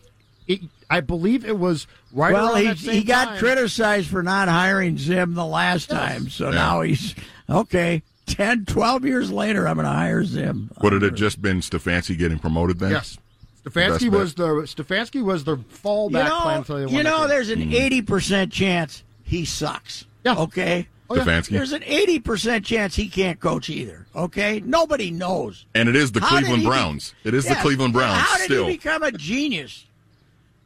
[0.49, 3.39] it, I believe it was right well, around he, that same he got time.
[3.39, 6.55] criticized for not hiring Zim the last time, so Yeah.
[6.55, 7.15] now he's
[7.49, 8.03] okay.
[8.27, 10.71] 10, 12 years later, I'm going to hire Zim.
[10.81, 12.93] Would it have just been Stefanski getting promoted then?
[12.93, 13.19] Yes,
[13.65, 14.21] Best Stefanski bet.
[14.21, 18.51] was the Stefanski was the fallback You know, plan until you know there's an 80%
[18.53, 20.07] chance he sucks.
[20.25, 20.37] Yeah.
[20.37, 20.87] Okay?
[21.13, 21.23] Oh, yeah.
[21.25, 21.49] Stefanski.
[21.51, 24.07] There's an 80% chance he can't coach either.
[24.15, 24.61] Okay?
[24.65, 25.67] Nobody knows.
[25.75, 27.15] And it is the How Cleveland he be- Browns.
[27.25, 27.57] It is Yes.
[27.57, 28.67] the Cleveland Browns How did still.
[28.67, 29.85] he become a genius?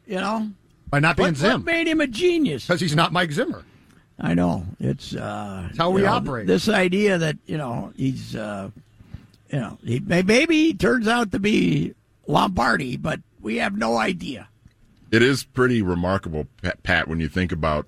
[0.05, 0.49] You know?
[0.89, 2.65] by not being What, what made him a genius?
[2.65, 3.63] because he's not Mike Zimmer.
[4.19, 6.47] I know it's uh, It's how we know, operate.
[6.47, 8.69] This idea that you know he's, uh,
[9.51, 11.93] you know, he, may- maybe he turns out to be
[12.25, 14.47] Lombardi, but we have no idea.
[15.11, 17.85] it is pretty remarkable, Pat, Pat, when you think about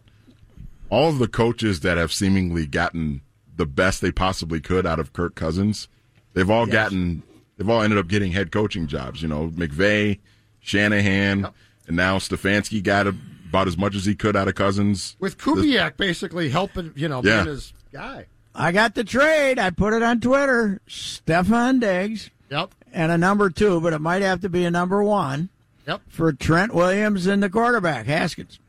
[0.90, 3.22] all of the coaches that have seemingly gotten
[3.56, 5.88] the best they possibly could out of Kirk Cousins.
[6.34, 6.74] They've all Yes.
[6.74, 7.24] gotten,
[7.58, 9.22] they've all ended up getting head coaching jobs.
[9.22, 10.20] You know, McVay,
[10.60, 11.48] Shanahan,
[11.88, 15.16] and now Stefanski got about as much as he could out of Cousins.
[15.20, 17.44] With Kubiak basically helping, you know, Yeah.
[17.44, 18.28] being his guy.
[18.56, 19.58] I got the trade.
[19.60, 20.80] I put it on Twitter.
[20.88, 22.74] Stefon Diggs Yep.
[22.94, 25.50] and a number two, but it might have to be a number one
[25.88, 26.02] Yep.
[26.10, 28.60] for Trent Williams and the quarterback Haskins.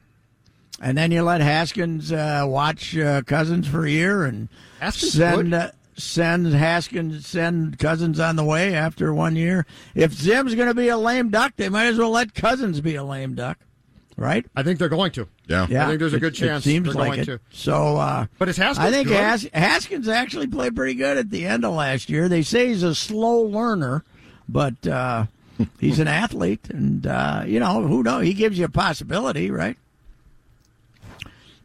[0.80, 4.48] And then you let Haskins uh, watch uh, Cousins for a year and
[4.80, 9.66] Haskins send uh, send Haskins send Cousins on the way after one year.
[9.94, 12.94] If Zim's going to be a lame duck, they might as well let Cousins be
[12.94, 13.58] a lame duck,
[14.16, 14.46] right?
[14.56, 15.28] I think they're going to.
[15.46, 15.66] Yeah.
[15.68, 17.24] Yeah, I think there's a it- good chance It seems they're like going it.
[17.26, 17.40] to.
[17.50, 19.16] So, uh, But is Haskins I think good?
[19.18, 22.28] Has- Haskins actually played pretty good at the end of last year.
[22.28, 24.02] They say he's a slow learner,
[24.48, 25.26] but uh,
[25.78, 28.24] he's an athlete, and uh, you know who knows?
[28.24, 29.76] He gives you a possibility, right?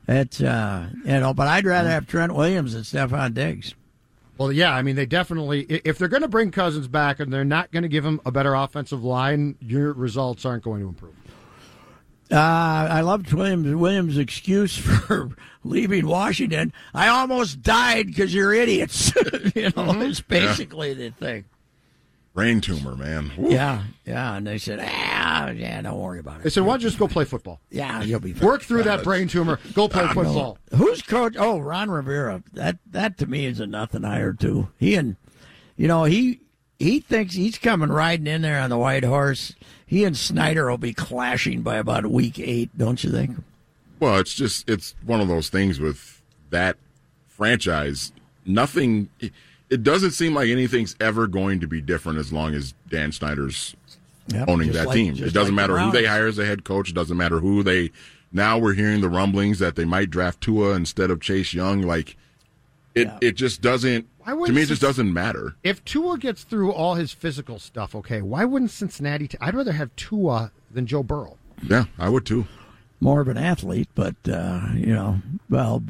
[0.07, 3.73] It's uh, you know, but I'd rather have Trent Williams than Stefon Diggs.
[4.37, 7.45] Well, yeah, I mean, they definitely if they're going to bring Cousins back and they're
[7.45, 11.13] not going to give him a better offensive line, your results aren't going to improve.
[12.31, 12.35] Uh,
[12.89, 14.75] I loved Williams Williams' excuse
[15.07, 15.29] for
[15.63, 16.73] leaving Washington.
[16.93, 19.13] I almost died because you're idiots.
[19.55, 21.45] you know, it's basically the thing.
[22.35, 23.31] Brain tumor, man.
[23.37, 23.49] Woo.
[23.49, 26.43] Yeah, yeah, and they said, ah, yeah, don't worry about it.
[26.43, 27.61] They said, why don't you just go play football?
[27.71, 28.45] Yeah, you'll be fine.
[28.45, 29.57] Work through that brain tumor.
[29.73, 30.57] Go play football.
[30.75, 31.37] Who's coach?
[31.39, 32.43] Oh, Ron Rivera.
[32.51, 34.67] That that to me is a nothing hire too.
[34.77, 35.15] He and
[35.77, 36.41] you know he
[36.77, 39.55] he thinks he's coming riding in there on the white horse.
[39.85, 43.37] He and Snyder will be clashing by about week eight, don't you think?
[44.01, 46.75] Well, it's just it's one of those things with that
[47.29, 48.11] franchise.
[48.45, 49.07] Nothing.
[49.21, 49.31] It,
[49.69, 53.75] it doesn't seem like anything's ever going to be different as long as Dan Snyder's
[54.27, 55.13] Yep, owning that like- team.
[55.13, 56.89] It doesn't like the matter who they hire as a head coach.
[56.89, 57.91] It doesn't matter who they.
[58.31, 61.81] Now we're hearing the rumblings that they might draft Tua instead of Chase Young.
[61.83, 62.17] Like
[62.95, 63.17] it, Yeah.
[63.21, 64.07] it just doesn't.
[64.23, 65.55] Why To me, it just doesn't matter.
[65.63, 69.27] If Tua gets through all his physical stuff, okay, why wouldn't Cincinnati?
[69.27, 71.37] T- I'd rather have Tua than Joe Burrow.
[71.61, 72.47] Yeah, I would too.
[72.99, 75.83] More of an athlete, but uh, you know, well,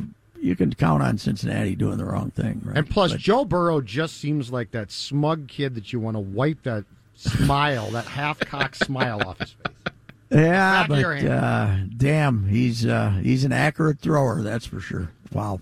[0.46, 2.78] you can count on Cincinnati doing the wrong thing, right?
[2.78, 6.20] And plus, But- Joe Burrow just seems like that smug kid that you want to
[6.22, 9.74] wipe that smile, that half-cocked smile off his face.
[10.30, 15.12] yeah, Back but uh, damn, he's uh, he's an accurate thrower, that's for sure.
[15.34, 15.62] Wow.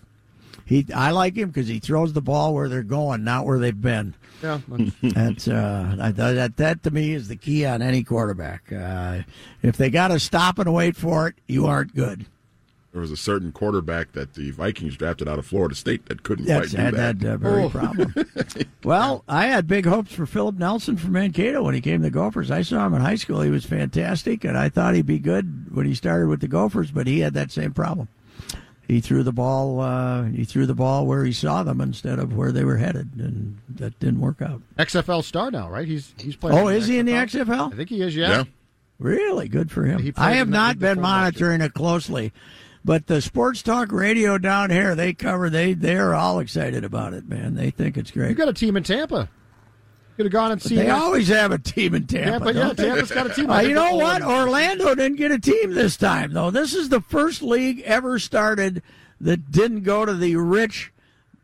[0.65, 3.79] He, I like him because he throws the ball where they're going, not where they've
[3.79, 4.13] been.
[4.41, 4.59] Yeah,
[5.03, 8.71] That's uh, I- that that to me is the key on any quarterback.
[8.71, 9.19] Uh,
[9.61, 12.25] if they got to stop and wait for it, you aren't good.
[12.93, 16.45] There was a certain quarterback that the Vikings drafted out of Florida State that couldn't
[16.45, 17.19] That's quite do had that.
[17.21, 17.69] that uh, very Oh.
[17.69, 18.13] problem.
[18.83, 22.11] well, I had big hopes for Philip Nelson from Mankato when he came to the
[22.11, 22.51] Gophers.
[22.51, 25.73] I saw him in high school; he was fantastic, and I thought he'd be good
[25.75, 26.91] when he started with the Gophers.
[26.91, 28.09] But he had that same problem.
[28.87, 29.79] He threw the ball.
[29.79, 33.09] Uh, he threw the ball where he saw them instead of where they were headed,
[33.17, 34.61] and that didn't work out.
[34.77, 35.87] XFL star now, right?
[35.87, 36.59] He's he's playing.
[36.59, 37.73] Oh, is he in the XFL?
[37.73, 38.15] I think he is.
[38.15, 38.29] Yeah.
[38.29, 38.43] yeah.
[38.99, 40.13] Really good for him.
[40.15, 42.31] I have not been monitoring it closely,
[42.85, 45.49] but the sports talk radio down here they cover.
[45.49, 47.55] They they're all excited about it, man.
[47.55, 48.29] They think it's great.
[48.29, 49.29] You got a team in Tampa.
[50.15, 50.77] Could have gone and seen.
[50.77, 51.01] They that.
[51.01, 52.53] always have a team in Tampa.
[52.53, 52.73] Tampa, yeah?
[52.73, 53.49] Tampa's got a team.
[53.49, 54.21] Uh, you know what?
[54.21, 56.51] Orlando didn't get a team this time, though.
[56.51, 58.83] This is the first league ever started
[59.19, 60.93] that didn't go to the rich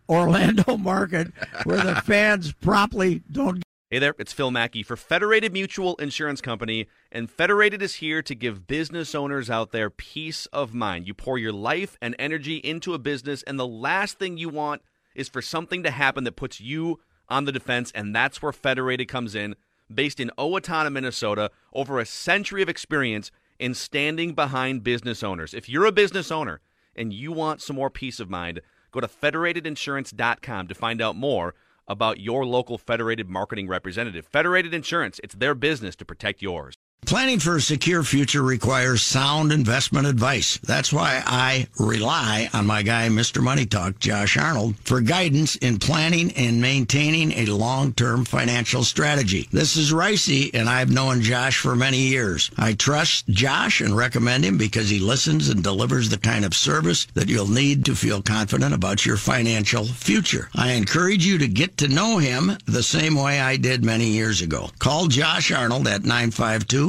[0.07, 1.31] Orlando market
[1.63, 6.85] where the fans promptly don't Hey there, it's Phil Mackey for Federated Mutual Insurance Company,
[7.11, 11.07] and Federated is here to give business owners out there peace of mind.
[11.07, 14.83] You pour your life and energy into a business, and the last thing you want
[15.15, 16.99] is for something to happen that puts you
[17.29, 19.55] on the defense, and that's where Federated comes in.
[19.91, 25.55] based in Owatonna, Minnesota, over a century of experience in standing behind business owners.
[25.55, 26.61] If you're a business owner
[26.95, 31.55] and you want some more peace of mind, go to federatedinsurance.com to find out more
[31.89, 34.25] about your local Federated marketing representative.
[34.27, 36.75] Federated Insurance, it's their business to protect yours.
[37.05, 40.59] Planning for a secure future requires sound investment advice.
[40.59, 43.41] That's why I rely on my guy, Mr.
[43.41, 49.49] Money Talk, Josh Arnold, for guidance in planning and maintaining a long-term financial strategy.
[49.51, 52.51] This is Ricey, and I've known Josh for many years.
[52.59, 57.07] I trust Josh and recommend him because he listens and delivers the kind of service
[57.15, 60.49] that you'll need to feel confident about your financial future.
[60.53, 64.43] I encourage you to get to know him the same way I did many years
[64.43, 64.69] ago.
[64.77, 66.88] Call Josh Arnold at 952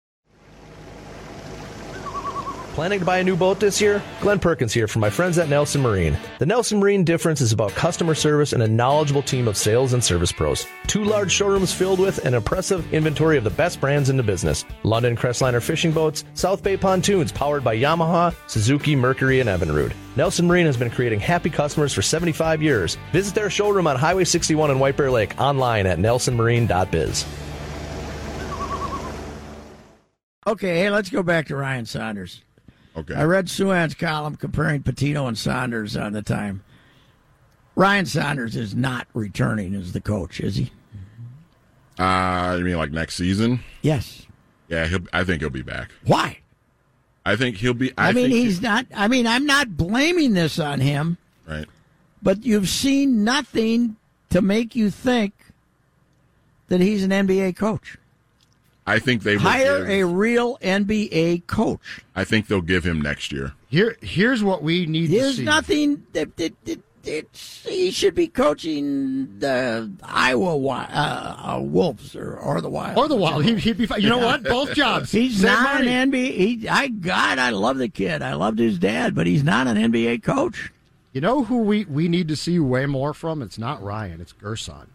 [2.73, 4.01] Planning to buy a new boat this year?
[4.21, 6.17] Glenn Perkins here from my friends at Nelson Marine.
[6.39, 10.01] The Nelson Marine difference is about customer service and a knowledgeable team of sales and
[10.01, 10.65] service pros.
[10.87, 14.63] Two large showrooms filled with an impressive inventory of the best brands in the business.
[14.83, 19.93] London Crestliner fishing boats, South Bay pontoons powered by Yamaha, Suzuki, Mercury, and Evinrude.
[20.15, 22.97] Nelson Marine has been creating happy customers for 75 years.
[23.11, 27.25] Visit their showroom on Highway 61 in White Bear Lake online at nelsonmarine.biz.
[30.47, 32.41] Okay, hey, let's go back to Ryan Saunders.
[32.95, 33.13] Okay.
[33.13, 36.63] I read Souhan's column comparing Pitino and Saunders on the time.
[37.75, 40.71] Ryan Saunders is not returning as the coach, is he?
[41.97, 43.61] Uh, you mean like next season?
[43.81, 44.25] Yes.
[44.67, 45.91] Yeah, he'll, I think he'll be back.
[46.05, 46.39] Why?
[47.25, 47.91] I think he'll be.
[47.97, 48.85] I, I, mean, think he- he's not.
[48.93, 51.67] I mean, I'm not blaming this on him, right.
[52.21, 53.95] but you've seen nothing
[54.31, 55.33] to make you think
[56.69, 57.97] that he's an NBA coach.
[58.87, 62.01] I think they will Hire give- a real NBA coach.
[62.15, 63.53] I think they'll give him next year.
[63.69, 65.19] Here, here's what we need to see.
[65.19, 72.15] There's nothing that, that, that it's, he should be coaching the Iowa uh, uh, Wolves
[72.15, 72.97] or, or the Wild.
[72.97, 73.43] or the Wild.
[73.45, 74.01] He'd, he'd be fine.
[74.01, 74.43] You know what?
[74.45, 75.11] Both jobs.
[75.11, 75.87] He's Same not money.
[75.89, 76.31] an NBA.
[76.35, 78.21] He, I God, I love the kid.
[78.21, 80.71] I loved his dad, but he's not an NBA coach.
[81.13, 83.41] You know who we, we need to see way more from?
[83.41, 84.21] It's not Ryan.
[84.21, 84.87] It's Gersson.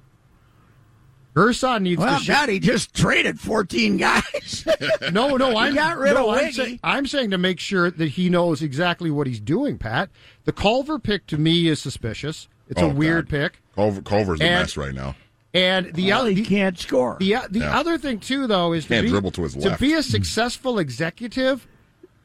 [1.37, 2.25] Gersson needs Well, to.
[2.25, 4.66] sh- God, he just traded 14 guys.
[5.12, 8.09] no, no, I'm got rid no, of I'm, say, I'm saying to make sure that
[8.09, 9.77] he knows exactly what he's doing.
[9.77, 10.09] Pat,
[10.44, 12.49] the Culver pick to me is suspicious.
[12.68, 13.38] It's Oh, a weird God.
[13.38, 15.14] pick, Culver, Culver's a mess right now.
[15.53, 17.16] and the well, other he can't score.
[17.20, 17.79] the, the Yeah.
[17.79, 20.79] other thing too, though, is to Can't be, dribble to his to be a successful
[20.79, 21.66] executive.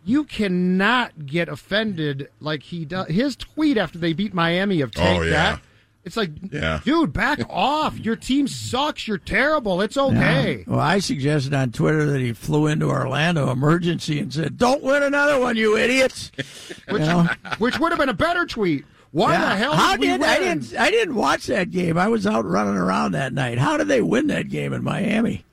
[0.06, 3.08] You cannot get offended like he does.
[3.10, 5.32] His tweet after they beat Miami of oh, tank Oh, yeah.
[5.32, 5.62] that.
[6.04, 6.80] It's like, Yeah.
[6.84, 7.98] dude, back off.
[8.00, 9.08] Your team sucks.
[9.08, 9.82] You're terrible.
[9.82, 10.64] It's okay.
[10.68, 15.04] Well, I suggested on Twitter that he flew into Orlando emergency and said, "Don't win
[15.04, 16.32] another one, you idiots."
[16.90, 17.28] you know?
[17.60, 18.84] Which would have been a better tweet.
[19.12, 19.50] Why Yeah.
[19.50, 21.98] the hell How did we did I didn't I didn't watch that game.
[21.98, 23.58] I was out running around that night.
[23.60, 25.44] How did they win that game in Miami?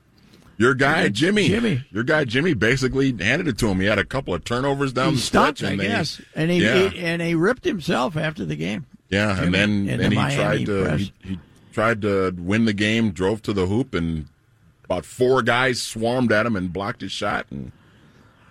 [0.56, 1.84] Your guy Jimmy, Jimmy.
[1.92, 3.80] your guy Jimmy, basically handed it to him.
[3.80, 6.20] He had a couple of turnovers down he the stretch, stopped, I and they, guess,
[6.34, 8.86] and he, yeah, he- and he ripped himself after the game.
[9.08, 11.38] Yeah, Jimmy and then in then the he Miami tried to he, he
[11.72, 14.26] tried to win the game, drove to the hoop, and
[14.84, 17.72] about four guys swarmed at him and blocked his shot, and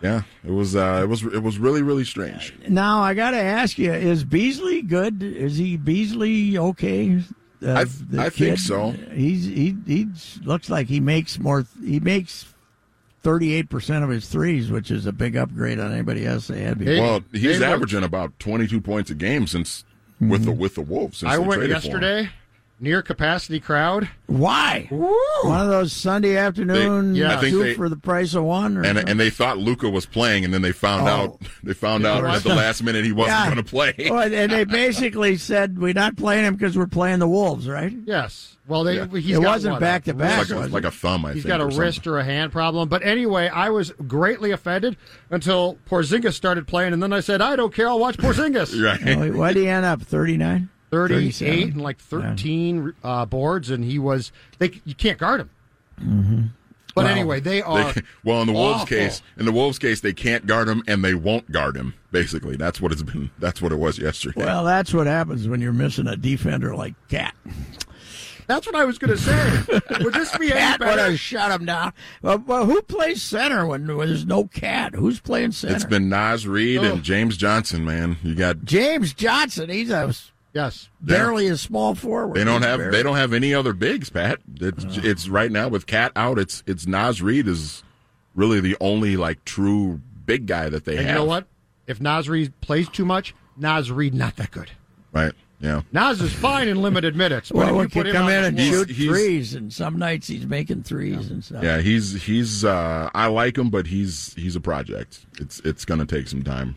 [0.01, 2.53] yeah, it was uh, it was it was really really strange.
[2.67, 5.23] Now I got to ask you: Is Beasley good?
[5.23, 7.19] Is he Beasley okay?
[7.63, 8.91] Uh, I- the I think so.
[8.91, 10.07] He's he he
[10.43, 11.65] looks like he makes more.
[11.83, 12.53] He makes
[13.23, 16.61] thirty eight percent of his threes, which is a big upgrade on anybody else they
[16.61, 17.03] had before.
[17.03, 19.83] Well, he's averaging about twenty two points a game since
[20.19, 20.59] with the mm-hmm.
[20.59, 21.23] with the Wolves.
[21.23, 22.29] I went yesterday,
[22.79, 24.07] near capacity crowd.
[24.27, 24.87] Why?
[24.91, 28.33] One of those Sunday afternoon They- yeah, I uh, think two they- for the price
[28.35, 29.09] of one, or and something?
[29.09, 31.11] and they thought Luka was playing, and then they found Oh.
[31.11, 33.45] out they found out at the last minute he wasn't Yeah.
[33.45, 33.93] going to play.
[34.11, 37.67] Oh, and and they basically said we're not playing him because we're playing the Wolves,
[37.67, 37.93] right?
[38.05, 38.53] Yes.
[38.67, 39.07] Well, they Yeah.
[39.11, 40.39] he's It got wasn't back to back.
[40.39, 41.45] Like, a, was like a thumb, I He's think.
[41.45, 41.79] He's got a or something.
[41.79, 42.89] wrist or a hand problem.
[42.89, 44.97] But anyway, I was greatly offended
[45.31, 47.87] until Porzingis started playing, and then I said, I don't care.
[47.87, 48.75] I'll watch Porzingis.
[48.83, 49.17] Right.
[49.17, 50.69] Oh, why did he end up thirty nine?
[50.91, 55.49] 38 and like 13 uh, boards, and he was, they you can't guard him.
[56.01, 56.41] Mm-hmm.
[56.95, 57.93] But Well, anyway, they are.
[57.93, 61.03] They, well, in the Wolves case, in the Wolves case, they can't guard him and
[61.03, 61.93] they won't guard him.
[62.11, 63.29] Basically, that's what it's been.
[63.37, 64.43] That's what it was yesterday.
[64.43, 67.35] Well, that's what happens when you're missing a defender like Cat.
[68.47, 69.61] That's what I was going to say.
[70.03, 71.11] Would this be any Cat would better?
[71.11, 71.91] have shut him down.
[72.21, 74.95] Well, well, who plays center when, when there's no cat?
[74.95, 75.75] Who's playing center?
[75.75, 76.93] It's been Naz Reid Oh.
[76.93, 78.15] and James Johnson, man.
[78.23, 79.69] You got James Johnson.
[79.69, 80.13] He's a
[80.57, 80.89] Yes.
[81.01, 82.35] barely a small forward.
[82.35, 84.39] they don't have barely- they don't have any other bigs, Pat.
[84.59, 86.39] It's it's right now with Cat out.
[86.39, 87.83] It's it's Naz Reid is
[88.35, 91.09] really the only like true big guy that they And have.
[91.09, 91.45] you know what?
[91.85, 94.71] If Naz Reid plays too much, Naz Reid not that good.
[95.13, 95.31] Right?
[95.59, 95.81] Yeah.
[95.91, 97.49] Naz is fine in limited minutes.
[97.49, 99.53] But Well, if we you put can him come in and floor- shoot He's- threes,
[99.55, 101.63] and some nights he's making threes and stuff.
[101.63, 105.25] Yeah, he's he's uh I like him, but he's he's a project.
[105.39, 106.75] It's it's gonna take some time.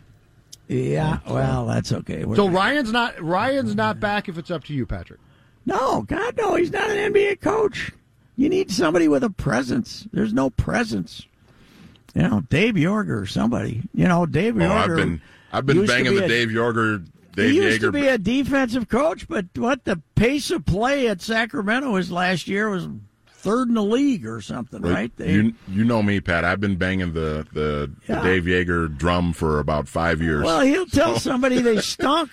[0.71, 2.23] Yeah, well, that's okay.
[2.23, 5.19] We're- So Ryan's not Ryan's not back if it's up to you, Patrick.
[5.65, 7.91] no, God, no, he's not an NBA coach.
[8.37, 10.07] You need somebody with a presence.
[10.13, 11.25] There's no presence.
[12.15, 13.83] You know, Dave Joerger or somebody.
[13.93, 14.71] You know, Dave Oh, Joerger.
[14.91, 15.21] I've been
[15.53, 17.05] I've been banging be the a- Dave Joerger
[17.35, 17.81] Dave he used Joerger.
[17.81, 22.47] to be a defensive coach, but what the pace of play at Sacramento was last
[22.47, 22.87] year was
[23.41, 25.11] third in the league or something, But right?
[25.17, 26.45] They- You you know me, Pat.
[26.45, 28.21] I've been banging the the, Yeah.
[28.21, 30.43] the Dave Joerger drum for about five years.
[30.43, 32.31] Well, he'll tell So- somebody they stunk.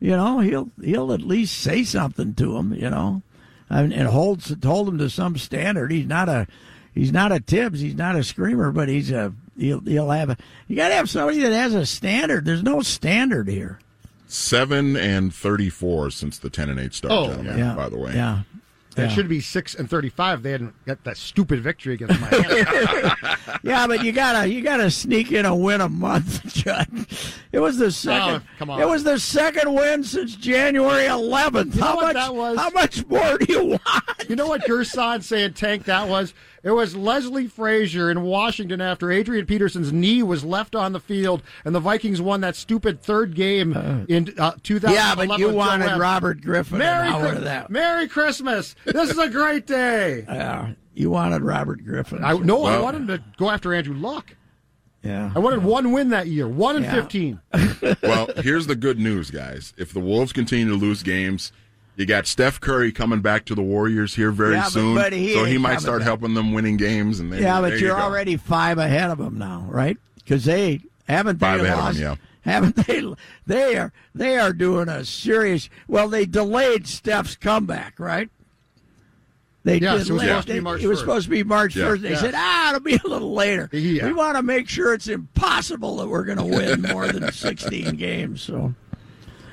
[0.00, 2.72] You know, he'll he'll at least say something to them.
[2.72, 3.22] You know,
[3.68, 5.92] and, and holds hold him to some standard.
[5.92, 6.46] He's not a
[6.94, 7.80] he's not a Thibs.
[7.80, 10.36] He's not a screamer, but he's a he'll he'll have a.
[10.68, 12.44] You got to have somebody that has a standard.
[12.46, 13.78] There's no standard here.
[14.26, 17.12] seven and thirty four since the ten and eight start.
[17.12, 17.74] Oh, gentlemen, Yeah.
[17.74, 18.14] by the way.
[18.14, 18.40] Yeah.
[19.00, 19.08] It Yeah.
[19.08, 20.42] should be six and thirty-five.
[20.42, 22.64] They hadn't got that stupid victory against Miami.
[23.62, 26.88] Yeah, but you gotta you gotta sneak in a win a month, Judd.
[27.52, 28.42] It was the oh, second.
[28.42, 28.80] Oh, come on.
[28.80, 31.74] It was the second win since January 11th.
[31.74, 32.14] You how much?
[32.14, 32.58] that was?
[32.58, 33.82] How much more do you want?
[34.28, 36.32] you know what Gersson saying tank that was?
[36.62, 41.42] It was Leslie Frazier in Washington after Adrian Peterson's knee was left on the field,
[41.64, 43.72] and the Vikings won that stupid third game
[44.08, 44.90] in uh, 2011.
[44.92, 46.00] Yeah, but you with Joe wanted Webb.
[46.00, 47.70] Robert Griffin Merry, an hour Chri- of that.
[47.70, 48.74] Merry Christmas!
[48.84, 50.24] This is a great day.
[50.28, 52.22] Yeah, you wanted Robert Griffin.
[52.24, 54.34] I no, I wanted to go after Andrew Luck.
[55.02, 55.32] yeah.
[55.34, 56.94] I wanted one win that year, one in Yeah.
[56.94, 57.40] fifteen.
[58.02, 59.72] well, here's the good news, guys.
[59.78, 61.52] If the Wolves continue to lose games,
[62.00, 65.12] you got Steph Curry coming back to the Warriors here very Yeah, but- soon, but
[65.12, 66.06] he so he might start back.
[66.06, 67.20] helping them winning games.
[67.20, 68.02] And then, Yeah, but you you're go.
[68.02, 69.96] already five ahead of them now, right?
[70.16, 71.98] Because they haven't they Five ahead of lost.
[71.98, 73.04] them, Haven't they?
[73.46, 75.68] They are they are doing a serious.
[75.88, 78.30] Well, they delayed Steph's comeback, right?
[79.62, 81.00] They Yes, it was delayed- supposed to be they- March It was 1st.
[81.00, 81.94] supposed to be March Yeah.
[81.96, 82.20] They Yes.
[82.20, 83.68] said, "Ah, it'll be a little later.
[83.72, 84.06] Yeah.
[84.06, 87.96] We want to make sure it's impossible that we're going to win more than 16
[87.96, 88.74] games." So,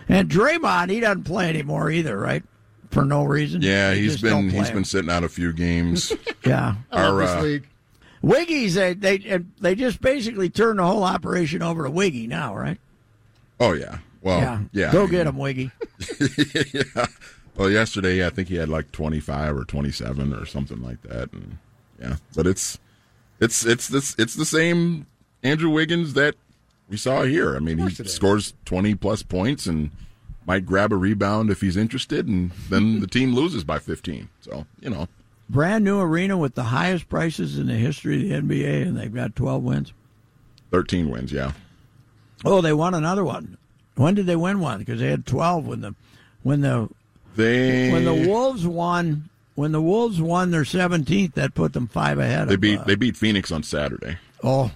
[0.09, 2.43] and Draymond, he doesn't play anymore either, right?
[2.91, 3.61] For no reason.
[3.61, 4.75] Yeah, They he's just been play he's him.
[4.75, 6.13] been sitting out a few games.
[6.45, 6.75] Yeah.
[6.91, 7.67] I love Our, this uh, league.
[8.21, 9.17] Wiggy's they they
[9.59, 12.79] they just basically turned the whole operation over to Wiggy now, right?
[13.59, 14.91] oh yeah, well yeah, yeah.
[14.91, 15.71] Go I mean, get him, Wiggy.
[16.73, 17.05] yeah.
[17.57, 21.57] Well, yesterday I think he had like 25 or 27 or something like that, and
[21.99, 22.15] yeah.
[22.35, 22.79] But it's
[23.39, 25.05] it's it's this it's the same
[25.43, 26.35] Andrew Wiggins that
[26.89, 27.55] we saw here.
[27.55, 28.13] I mean, he course it is.
[28.13, 29.91] scores 20 plus points and
[30.45, 34.29] might grab a rebound if he's interested, and then the team loses by 15.
[34.41, 35.07] So you know,
[35.49, 39.13] Brand new arena with the highest prices in the history of the NBA, and they've
[39.13, 39.93] got 12 wins.
[40.71, 41.31] 13 wins.
[41.31, 41.53] Yeah,
[42.45, 43.57] Oh, they won another one.
[43.95, 44.79] When did they win one?
[44.79, 45.95] Because they had 12 when the
[46.43, 46.89] when the
[47.35, 51.33] they when the Wolves won when the Wolves won their 17th.
[51.33, 52.47] That put them five ahead.
[52.47, 54.17] they of, beat uh, they beat Phoenix on Saturday.
[54.43, 54.71] oh,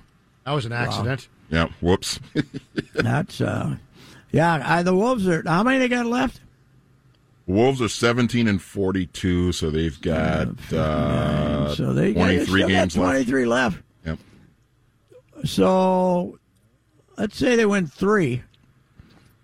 [0.46, 1.28] That was an accident.
[1.52, 2.20] Yeah, whoops.
[2.96, 3.76] that's uh,
[4.32, 4.64] yeah.
[4.66, 5.44] I, the Wolves are.
[5.46, 6.40] How many they got left?
[7.46, 12.68] Wolves are 17 and 42, so they've got uh, so they got, 23 still got
[12.70, 13.12] games left.
[13.12, 13.84] 23 left.
[14.06, 14.20] Yep.
[15.44, 16.40] So
[17.18, 18.44] let's say they win three,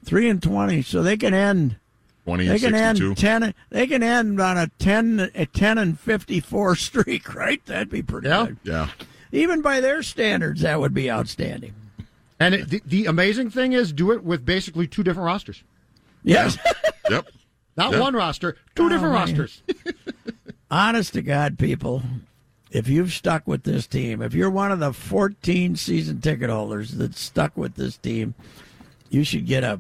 [0.06, 0.82] three and twenty.
[0.82, 1.78] So they can end.
[2.26, 3.08] 20 They can 62.
[3.08, 3.54] end ten.
[3.70, 7.66] They can end on a ten, a ten and fifty-four streak, right?
[7.66, 8.46] That'd be pretty Yeah.
[8.48, 8.58] good.
[8.64, 8.90] Yeah.
[9.32, 11.74] Even by their standards, that would be outstanding.
[12.40, 15.64] And it, the, the amazing thing is, do it with basically two different rosters.
[16.24, 16.58] Yes.
[17.10, 17.28] Yep.
[17.76, 18.00] Not Yeah.
[18.00, 19.22] one roster, two Oh, different man.
[19.22, 19.62] rosters.
[20.72, 22.02] Honest to God, people,
[22.72, 26.92] if you've stuck with this team, if you're one of the 14 season ticket holders
[26.98, 28.34] that stuck with this team,
[29.10, 29.80] you should get a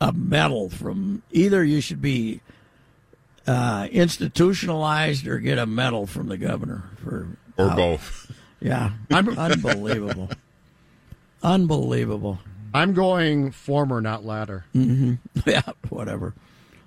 [0.00, 2.40] a medal from either you should be
[3.48, 8.30] uh, institutionalized or get a medal from the governor for Or how- both.
[8.60, 10.30] Yeah, unbelievable,
[11.42, 12.38] unbelievable.
[12.74, 14.64] I'm going former, not latter.
[15.46, 16.34] Yeah, whatever.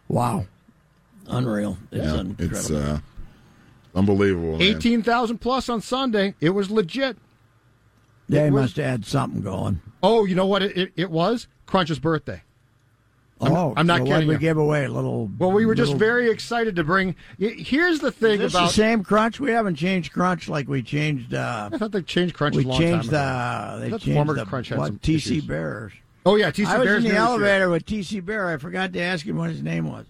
[0.07, 0.45] Wow,
[1.27, 1.77] unreal.
[1.91, 2.57] It's Yeah, incredible.
[2.57, 2.99] it's uh,
[3.95, 4.51] unbelievable.
[4.53, 4.61] man.
[4.61, 6.35] 18,000 plus on Sunday.
[6.39, 7.17] It was legit.
[8.29, 9.81] they was- must have had something going.
[10.03, 11.47] Oh, you know what it, it, it was?
[11.65, 12.41] Crunch's birthday.
[13.41, 14.27] I'm, oh, I'm not so kidding.
[14.27, 14.39] We you.
[14.39, 15.29] gave away a little.
[15.37, 17.15] Well, we were just little- very excited to bring.
[17.37, 18.67] Here's the thing Is this about.
[18.67, 19.39] the same crunch?
[19.39, 21.33] We haven't changed crunch like we changed.
[21.33, 23.85] Uh, I thought they changed Crunch we a long changed time the.
[23.85, 25.45] They changed former the Crunch had what, some TC.
[25.47, 25.93] Bears.
[26.25, 27.27] Oh yeah, TC I was Bears in the knew this year.
[27.27, 28.49] elevator with TC Bear.
[28.49, 30.05] I forgot to ask him what his name was.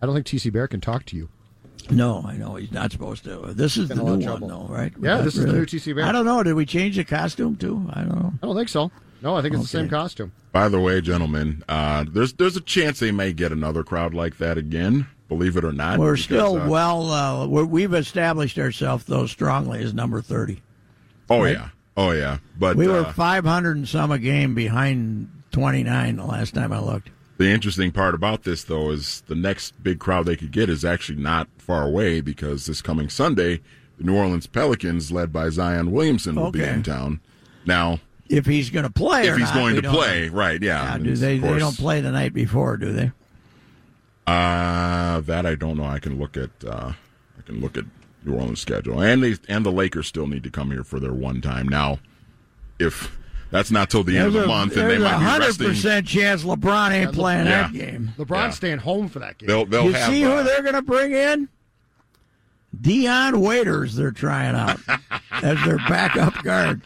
[0.00, 1.28] I don't think TC Bear can talk to you.
[1.90, 3.52] No, I know he's not supposed to.
[3.54, 4.92] This is the new one, though, right?
[5.00, 6.04] Yeah, this is the new TC Bear.
[6.04, 6.42] I don't know.
[6.42, 7.84] Did we change the costume too?
[7.92, 8.32] I don't know.
[8.42, 8.90] I don't think so.
[9.22, 10.32] No, I think it's the same costume.
[10.50, 14.38] By the way, gentlemen, uh, there's there's a chance they may get another crowd like
[14.38, 15.06] that again.
[15.28, 17.10] Believe it or not, We're because, still uh, well.
[17.10, 20.60] Uh, we're, we've established ourselves though strongly as number thirty.
[21.30, 21.52] Oh right?
[21.52, 22.38] yeah, oh yeah.
[22.58, 26.80] But we were uh, 500 and some a game behind 29 the last time I
[26.80, 27.10] looked.
[27.38, 30.84] the interesting part about this, though, is the next big crowd they could get is
[30.84, 33.60] actually not far away because this coming Sunday,
[33.98, 37.20] the New Orleans Pelicans, led by Zion Williamson, will be in town.
[37.64, 40.34] Now, If he's going to play, if or he's not, going to play, know.
[40.34, 40.62] right?
[40.62, 40.92] Yeah.
[40.92, 41.38] Yeah, do they?
[41.38, 43.10] They don't play the night before, do they?
[44.26, 45.84] Uh, that I don't know.
[45.84, 46.50] I can look at.
[46.64, 46.92] Uh,
[47.38, 47.84] I can look at
[48.24, 51.12] New Orleans' schedule, and they and the Lakers still need to come here for their
[51.12, 51.68] one time.
[51.68, 51.98] Now,
[52.78, 53.18] if
[53.50, 55.24] that's not till the end of the a- month, and they there's a might be
[55.24, 57.62] hundred percent chance LeBron ain't playing yeah.
[57.64, 58.12] that game.
[58.16, 58.50] LeBron's Yeah.
[58.50, 59.48] staying home for that game.
[59.48, 60.08] they'll they'll You have.
[60.08, 61.48] see uh, who they're going to bring in?
[62.80, 63.96] Dion Waiters.
[63.96, 64.80] They're trying out
[65.42, 66.80] as their backup guard.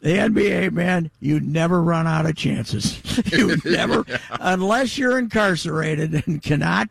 [0.00, 3.00] The NBA, man, you never run out of chances.
[3.32, 4.04] you never,
[4.40, 6.88] unless you're incarcerated and cannot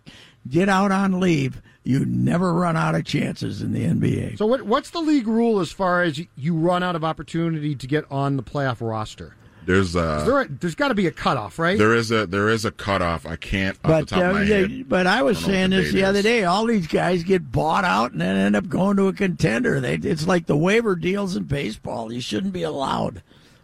[0.50, 4.38] get out on leave, you never run out of chances in the NBA.
[4.38, 7.88] So what, what's the league rule as far as you run out of opportunity to
[7.88, 9.36] get on the playoff roster?
[9.68, 11.78] There's uh There, there's got to be a cutoff, right?
[11.78, 13.26] there is a there is a cutoff.
[13.28, 14.90] I can't off But the top of uh, my they- head.
[14.90, 16.44] but I was I saying the this the date other day.
[16.46, 19.80] All these guys get bought out and then end up going to a contender.
[19.80, 22.12] They it's like the waiver deals in baseball.
[22.12, 23.22] You shouldn't be allowed.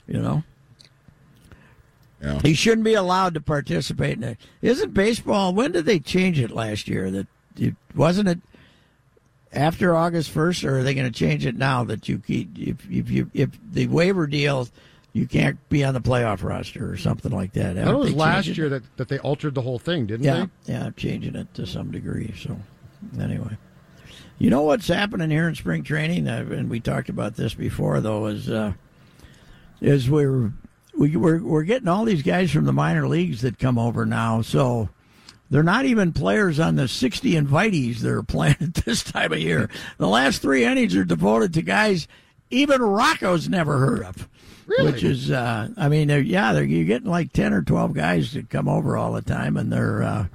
[0.08, 0.44] You know,
[2.22, 2.40] Yeah.
[2.42, 4.38] he shouldn't be allowed to participate in it.
[4.62, 5.54] Isn't baseball?
[5.54, 7.10] When did they change it last year?
[7.12, 7.28] That
[7.58, 8.40] it wasn't it
[9.54, 12.90] after August first, or are they going to change it now that you keep if
[12.90, 14.68] if you if the waiver deal
[15.14, 17.78] you can't be on the playoff roster or something like that?
[17.78, 18.58] It was last it?
[18.58, 20.74] year that, that they altered the whole thing, didn't Yeah, they?
[20.74, 22.34] yeah, changing it to some degree.
[22.42, 22.58] So,
[23.20, 23.58] anyway,
[24.40, 28.02] you know what's happening here in spring training, uh, and we talked about this before,
[28.02, 28.74] though, is uh,
[29.82, 30.52] is we're
[30.98, 34.42] we, we're we're getting all these guys from the minor leagues that come over now.
[34.42, 34.90] So
[35.50, 39.40] they're not even players on the 60 invitees that are playing at this time of
[39.40, 39.70] year.
[39.98, 42.08] The last three innings are devoted to guys
[42.50, 44.30] even Rocco's never heard of.
[44.68, 44.92] Really?
[44.92, 48.34] Which is, uh, I mean, they're, yeah, they're, you're getting like 10 or 12 guys
[48.34, 50.26] that come over all the time, and they're, uh,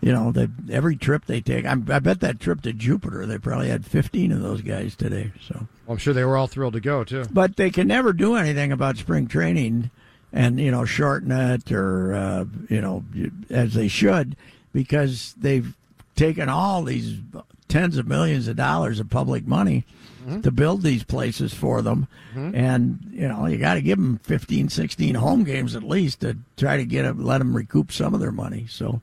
[0.00, 1.64] you know, they, every trip they take.
[1.66, 5.32] I'm, I bet that trip to Jupiter, they probably had 15 of those guys today.
[5.46, 5.54] So,
[5.86, 7.24] Well, I'm sure they were all thrilled to go too.
[7.30, 9.90] but they can never do anything about spring training
[10.32, 13.04] and you know shorten it or uh, you know
[13.48, 14.36] as they should
[14.72, 15.74] because they've
[16.16, 17.20] taken all these
[17.68, 19.84] tens of millions of dollars of public money
[20.26, 20.40] Mm-hmm.
[20.40, 22.52] to build these places for them mm-hmm.
[22.52, 26.36] and you know you got to give them 15 16 home games at least to
[26.56, 29.00] try to get them, let them recoup some of their money so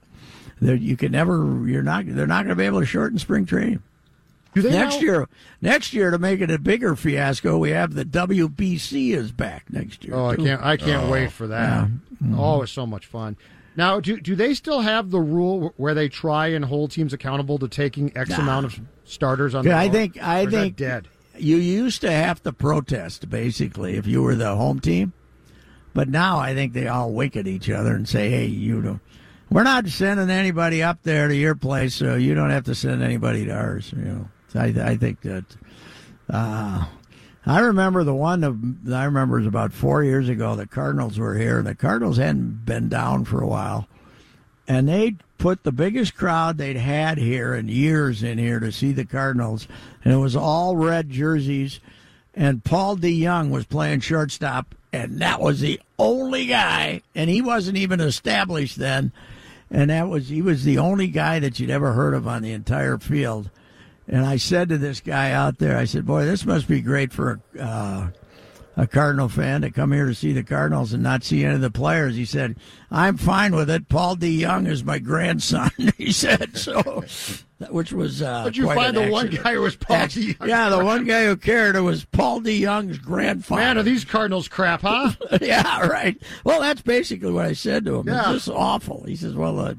[0.59, 3.45] that you can never you're not they're not going to be able to shorten spring
[3.45, 3.81] training
[4.53, 5.29] Do they next now- year
[5.61, 10.03] next year to make it a bigger fiasco we have the WBC is back next
[10.03, 10.61] year Oh, I can't!
[10.61, 11.69] I can't oh, wait for that.
[11.69, 11.87] Yeah.
[12.21, 12.37] Mm-hmm.
[12.37, 13.37] Oh, it's so much fun.
[13.75, 17.57] Now, do do they still have the rule where they try and hold teams accountable
[17.59, 19.63] to taking X amount of starters on?
[19.63, 21.07] The Yeah, I think I Or is that think dead.
[21.37, 25.13] You used to have to protest basically if you were the home team,
[25.93, 28.99] but now I think they all wink at each other and say, "Hey, you know,
[29.49, 33.01] we're not sending anybody up there to your place, so you don't have to send
[33.03, 35.45] anybody to ours." You know, I I think that.
[36.29, 36.85] Uh,
[37.45, 38.57] I remember the one of
[38.91, 40.55] I remember was about four years ago.
[40.55, 43.87] The Cardinals were here, and the Cardinals hadn't been down for a while,
[44.67, 48.93] and they put the biggest crowd they'd had here in years in here to see
[48.93, 49.67] the Cardinals,
[50.01, 51.81] and it was all red jerseys,
[52.33, 57.75] and Paul DeJong was playing shortstop, and that was the only guy, and he wasn't
[57.75, 59.11] even established then,
[59.69, 62.53] and that was he was the only guy that you'd ever heard of on the
[62.53, 63.49] entire field.
[64.07, 67.11] And I said to this guy out there, I said, "Boy, this must be great
[67.11, 68.07] for uh,
[68.75, 71.61] a Cardinal fan to come here to see the Cardinals and not see any of
[71.61, 72.55] the players." He said,
[72.91, 73.89] "I'm fine with it.
[73.89, 77.03] Paul DeJong is my grandson." he said so,
[77.69, 78.21] which was.
[78.21, 80.47] Uh, But you find the one guy who was Paul Ac- DeJong.
[80.47, 81.75] Yeah, the one guy who cared.
[81.75, 83.61] It was Paul DeJong's grandfather.
[83.61, 85.11] Man, are these Cardinals crap, huh?
[85.41, 86.15] yeah, right.
[86.43, 88.07] Well, that's basically what I said to him.
[88.07, 88.21] Yeah.
[88.33, 89.03] It's just awful.
[89.05, 89.75] He says, "Well, uh,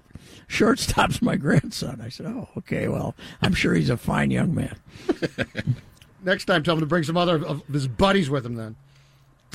[0.46, 2.88] shortstop's my grandson." I said, "Oh, okay.
[2.88, 4.76] Well, I'm sure he's a fine young man."
[6.24, 8.54] Next time, tell him to bring some other of his buddies with him.
[8.54, 8.76] Then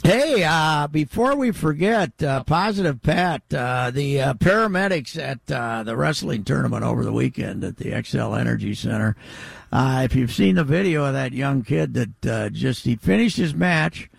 [0.03, 5.97] Hey, uh, before we forget, uh, positive Pat, uh, the uh, paramedics at uh, the
[5.97, 9.17] wrestling tournament over the weekend at the Xcel Energy Center.
[9.74, 13.36] Uh, if you've seen the video of that young kid that uh, just he finished
[13.36, 14.09] his match,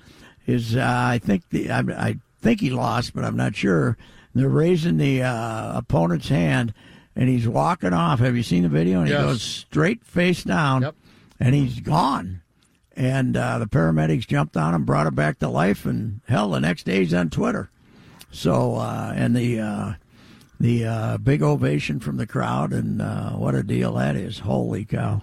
[0.45, 3.97] his I think the I, I, think he lost, but I'm not sure.
[4.35, 6.73] They're raising the opponent's hand,
[7.17, 8.21] and he's walking off.
[8.21, 9.01] Have you seen the video?
[9.01, 9.19] And yes.
[9.19, 10.95] he goes straight face down, yep.
[11.41, 12.43] And he's gone
[13.01, 16.61] and uh, the paramedics jumped on him, brought him back to life, and hell, the
[16.61, 17.71] next day he's on Twitter.
[18.31, 19.93] So, uh, and the uh,
[20.61, 24.41] the uh, big ovation from the crowd, and uh, what a deal that is!
[24.41, 25.23] Holy cow,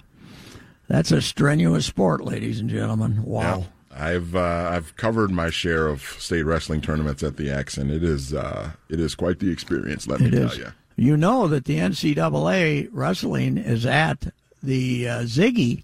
[0.88, 3.24] that's a strenuous sport, ladies and gentlemen.
[3.24, 3.60] Wow.
[3.60, 3.66] Yeah.
[4.00, 8.04] I've uh, I've covered my share of state wrestling tournaments at the X, and it
[8.04, 10.08] is it is quite the experience.
[10.08, 10.58] Let me it tell is.
[10.58, 10.74] you.
[10.96, 15.84] You know that the NCAA wrestling is at the Ziggy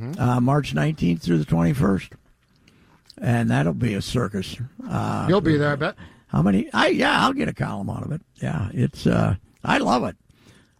[0.00, 0.20] mm-hmm.
[0.20, 2.12] uh, March 19th through the 21st.
[3.18, 4.56] And that'll be a circus.
[4.88, 5.96] Uh, You'll be there, I bet.
[6.28, 6.72] How many?
[6.72, 8.22] I yeah, I'll get a column out of it.
[8.36, 9.34] Yeah, it's uh,
[9.64, 10.16] I love it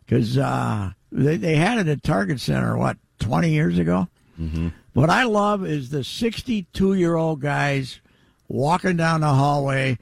[0.07, 4.09] because uh, they they had it at Target Center what 20 years ago.
[4.41, 4.69] Mm-hmm.
[4.93, 8.01] What I love is the 62 year old guys
[8.49, 9.99] walking down the hallway,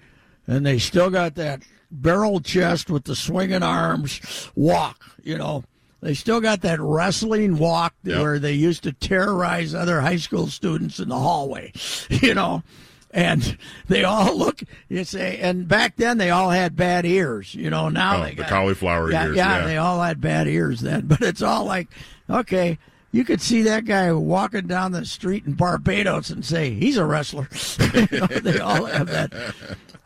[0.47, 5.03] and they still got that barrel chest with the swinging arms walk.
[5.23, 5.65] You know,
[6.01, 8.21] they still got that wrestling walk yep.
[8.21, 11.73] where they used to terrorize other high school students in the hallway,
[12.11, 12.63] you know.
[13.11, 13.57] And
[13.89, 17.89] they all look, you say, and back then they all had bad ears, you know.
[17.89, 19.37] Now oh, they the got, cauliflower yeah, ears.
[19.37, 21.07] Yeah, yeah, they all had bad ears then.
[21.09, 21.89] But it's all like,
[22.29, 22.79] okay,
[23.11, 27.05] you could see that guy walking down the street in Barbados and say he's a
[27.05, 27.49] wrestler.
[27.95, 29.33] you know, they all have that.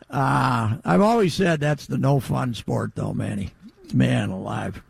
[0.09, 3.51] Uh, I've always said that's the no fun sport, though, Manny.
[3.93, 4.81] Man alive.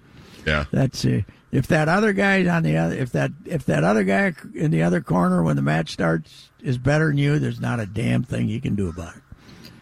[0.45, 1.21] Yeah, that's uh,
[1.51, 4.83] if that other guy on the other if that if that other guy in the
[4.83, 8.49] other corner when the match starts is better than you, there's not a damn thing
[8.49, 9.21] you can do about it.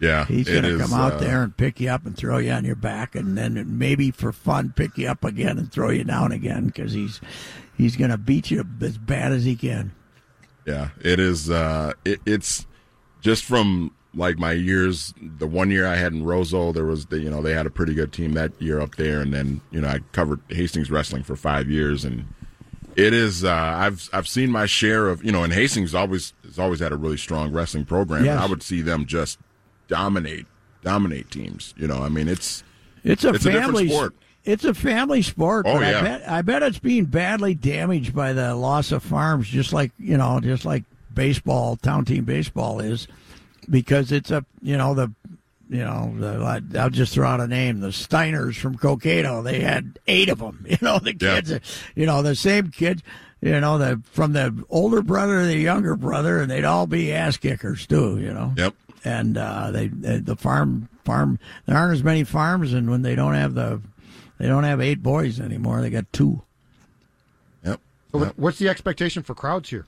[0.02, 2.52] Yeah, he's going to come out uh, there and pick you up and throw you
[2.52, 6.04] on your back, and then maybe for fun pick you up again and throw you
[6.04, 7.22] down again because he's
[7.78, 9.92] he's going to beat you as bad as he can.
[10.66, 11.50] Yeah, it is.
[11.50, 12.66] Uh, it, it's
[13.22, 17.20] just from like my years, the one year I had in Roseau, there was the,
[17.20, 19.82] you know they had a pretty good team that year up there, and then you
[19.82, 22.28] know I covered Hastings wrestling for five years, and
[22.96, 26.60] it is uh, I've I've seen my share of you know, and Hastings always has
[26.60, 28.26] always had a really strong wrestling program.
[28.26, 28.40] Yes.
[28.40, 29.40] I would see them just
[29.88, 30.46] dominate
[30.84, 31.74] dominate teams.
[31.78, 32.64] You know, I mean it's
[33.04, 34.16] it's a it's family a sport.
[34.44, 36.00] It's a family sport, oh, yeah.
[36.00, 39.92] I bet I bet it's being badly damaged by the loss of farms, just like
[39.98, 40.84] you know, just like
[41.14, 43.08] baseball, town team baseball is
[43.70, 45.12] because it's a you know the
[45.70, 50.00] you know the, I'll just throw out a name the Steiners from Cokato they had
[50.08, 51.64] eight of them you know the kids yep.
[51.96, 53.02] you know the same kids
[53.42, 57.14] you know the from the older brother to the younger brother and they'd all be
[57.14, 58.54] ass kickers too you know.
[58.58, 58.76] Yep.
[59.04, 63.16] And uh, they, they the farm farm there aren't as many farms and when they
[63.16, 63.82] don't have the
[64.38, 66.42] they don't have eight boys anymore they got two.
[67.64, 67.80] Yep.
[68.12, 69.88] So what's the expectation for crowds here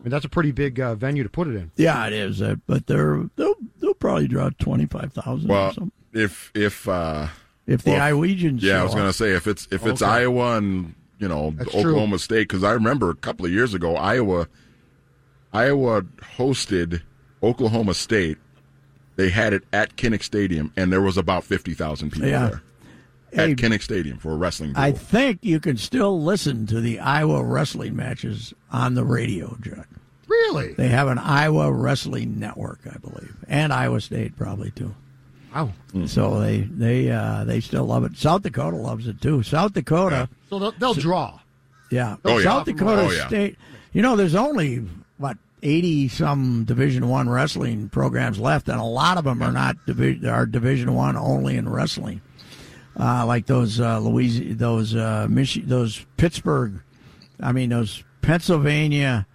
[0.00, 1.70] I mean, that's a pretty big uh, venue to put it in.
[1.76, 2.40] Yeah, it is.
[2.40, 5.48] Uh, but they're they'll they'll probably draw twenty five thousand.
[5.48, 5.74] Well,
[6.14, 7.28] if if uh,
[7.66, 10.10] if the well, Iowegians, yeah, I was going to say if it's if it's Okay.
[10.10, 13.94] Iowa and you know That's Oklahoma State because I remember a couple of years ago
[13.94, 14.48] Iowa
[15.52, 16.02] Iowa
[16.38, 17.02] hosted
[17.42, 18.38] Oklahoma State.
[19.16, 22.48] They had it at Kinnick Stadium, and there was about fifty thousand people Yeah.
[22.48, 22.62] there Hey,
[23.32, 24.72] at Kinnick Stadium for a wrestling.
[24.76, 29.86] I think you can still listen to the Iowa wrestling matches on the radio, Judd.
[30.28, 30.72] Really?
[30.74, 34.94] They have an Iowa wrestling network, I believe, and Iowa State probably too.
[35.54, 35.72] Wow.
[36.06, 38.16] So they they uh, they still love it.
[38.16, 39.42] South Dakota loves it too.
[39.42, 41.40] South Dakota, So they'll, they'll draw.
[41.90, 42.16] yeah.
[42.24, 42.44] Oh, yeah.
[42.44, 43.26] South Dakota Oh, yeah.
[43.26, 43.56] State.
[43.92, 44.86] You know, there's only
[45.18, 49.74] what eighty some Division One wrestling programs left, and a lot of them are not
[49.86, 52.20] division are Division One only in wrestling.
[52.98, 56.82] Uh, like those uh, those uh, Michi- those Pittsburgh,
[57.40, 59.26] I mean those Pennsylvania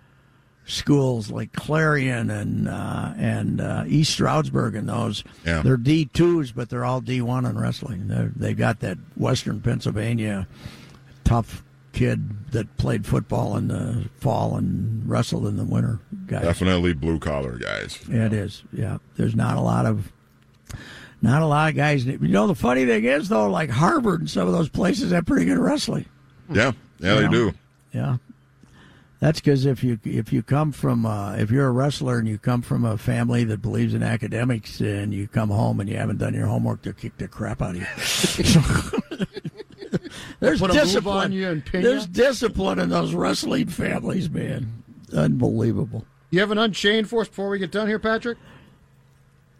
[0.67, 5.23] schools like Clarion and uh, and uh, East Stroudsburg and those.
[5.45, 5.61] Yeah.
[5.61, 8.07] They're D twos, but they're all D one in wrestling.
[8.07, 10.47] They're, they've got that Western Pennsylvania
[11.23, 15.99] tough kid that played football in the fall and wrestled in the winter.
[16.27, 17.99] Guys, definitely blue collar guys.
[18.09, 18.63] yeah, it is.
[18.73, 20.11] Yeah, there's not a lot of.
[21.25, 22.05] Not a lot of guys.
[22.05, 25.25] You know, the funny thing is, though, like Harvard and some of those places have
[25.25, 26.05] pretty good wrestling.
[26.51, 27.31] Yeah, yeah, You they know?
[27.31, 27.53] do.
[27.93, 28.17] Yeah,
[29.19, 32.37] that's because if you if you come from uh, if you're a wrestler and you
[32.37, 36.17] come from a family that believes in academics and you come home and you haven't
[36.19, 37.85] done your homework, they'll kick the crap out of you.
[40.39, 41.17] There's Put a move discipline.
[41.17, 42.13] on you and pin There's you?
[42.13, 44.83] discipline in those wrestling families, man.
[45.13, 46.05] Unbelievable.
[46.29, 48.37] You have an unchained for us before we get done here, Patrick?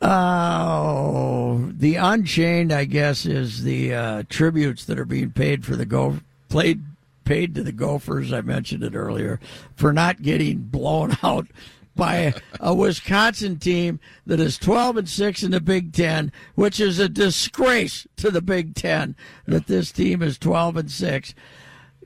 [0.02, 5.86] Oh, the Unchained, I guess, is the uh, tributes that are being paid for the
[5.86, 6.20] go
[6.50, 6.84] played
[7.24, 8.32] paid to the Gophers.
[8.32, 9.40] I mentioned it earlier
[9.76, 11.48] for not getting blown out
[11.96, 17.00] by a, Wisconsin team that is 12 and 6 in the Big 10, which is
[17.00, 19.16] a disgrace to the Big 10
[19.46, 21.34] that this team is 12 and 6.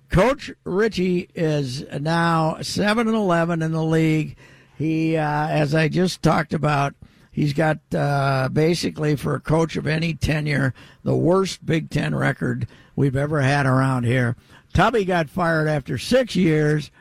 [0.09, 4.37] Coach Ritchie is now 7 and 11 in the league.
[4.77, 6.93] He uh, as I just talked about,
[7.39, 10.73] he's got uh, basically for a coach of any tenure
[11.05, 12.67] the worst Big 10 record
[12.97, 14.35] we've ever had around here.
[14.73, 16.91] Tubby got fired after 6 years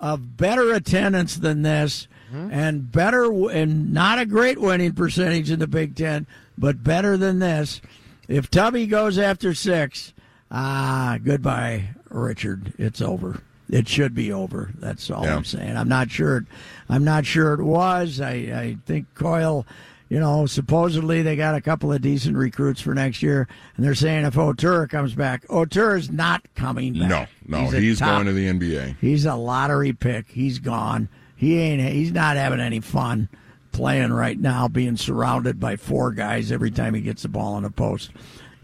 [0.00, 2.08] of better attendance than this
[2.50, 6.26] and better and not a great winning percentage in the Big Ten,
[6.58, 7.80] but better than this.
[8.26, 10.12] If Tubby goes after six,
[10.50, 12.72] ah, goodbye, Richard.
[12.76, 13.40] It's over.
[13.70, 14.70] It should be over.
[14.78, 15.36] That's all Yeah.
[15.36, 15.76] I'm saying.
[15.76, 16.44] I'm not sure.
[16.88, 18.20] I'm not sure it was.
[18.20, 19.66] I, I think Coyle.
[20.10, 23.94] You know, supposedly they got a couple of decent recruits for next year, and they're
[23.94, 27.08] saying if Oturu comes back, Oturu is not coming back.
[27.08, 28.96] No, no, a he's, top- going to the NBA.
[29.00, 30.28] He's a lottery pick.
[30.28, 31.08] He's gone.
[31.34, 31.80] He ain't.
[31.80, 33.28] He's not having any fun
[33.72, 37.64] playing right now, being surrounded by four guys every time he gets the ball in
[37.64, 38.10] the post.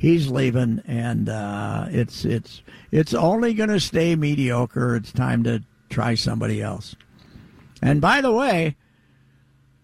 [0.00, 4.96] He's leaving, and uh, it's it's it's only going to stay mediocre.
[4.96, 6.96] It's time to try somebody else.
[7.82, 8.76] And by the way,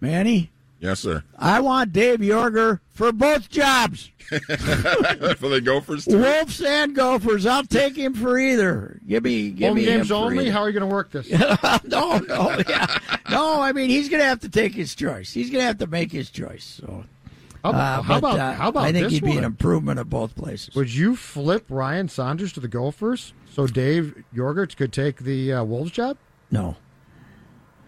[0.00, 0.50] Manny,
[0.80, 1.22] Yes, sir.
[1.38, 4.10] I want Dave Joerger for both jobs.
[4.28, 6.18] For the Gophers, too.
[6.18, 7.46] Wolves and Gophers.
[7.46, 9.00] I'll take him for either.
[9.06, 10.46] Give me give Home me him games for only.
[10.46, 10.52] either.
[10.52, 11.30] How are you going to work this?
[11.84, 12.98] no, no, yeah,
[13.30, 13.60] no.
[13.60, 15.32] I mean, he's going to have to take his choice.
[15.32, 16.64] He's going to have to make his choice.
[16.64, 17.04] So,
[17.64, 20.08] How, uh, how but, about uh, how about I think he'd be an improvement of
[20.10, 20.74] both places.
[20.74, 25.64] Would you flip Ryan Saunders to the Gophers so Dave Joerger could take the uh,
[25.64, 26.16] Wolves job?
[26.50, 26.76] No,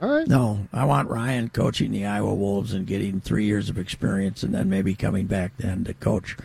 [0.02, 0.26] All right.
[0.26, 0.66] no.
[0.72, 4.68] I want Ryan coaching the Iowa Wolves and getting three years of experience, and then
[4.68, 6.36] maybe coming back then to coach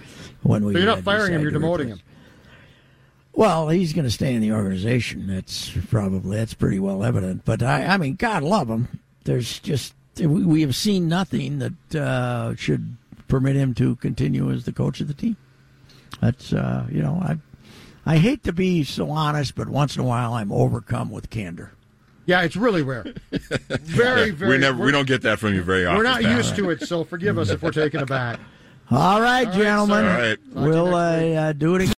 [0.42, 0.74] when we.
[0.74, 1.42] So you're uh, not firing him.
[1.42, 2.02] You're demoting him.
[3.36, 5.26] Well, he's going to stay in the organization.
[5.28, 7.46] That's probably that's pretty well evident.
[7.46, 9.00] But I, I mean, God love him.
[9.24, 12.96] There's just we we have seen nothing that uh, should
[13.34, 15.36] permit him to continue as the coach of the team.
[16.22, 17.38] That's uh, you know I
[18.06, 21.72] I hate to be so honest, but once in a while I'm overcome with candor.
[22.28, 23.04] Yeah, it's really rare.
[23.82, 24.52] Very, very.
[24.52, 25.98] we never, we're- don't get that from you very often.
[25.98, 26.38] We're not Pat.
[26.38, 28.40] used to it, so forgive us if we're taking it back.
[28.92, 30.10] All right, All right, gentlemen, sir.
[30.12, 30.38] All right.
[30.38, 31.90] Talk to you we'll uh, uh, do it again.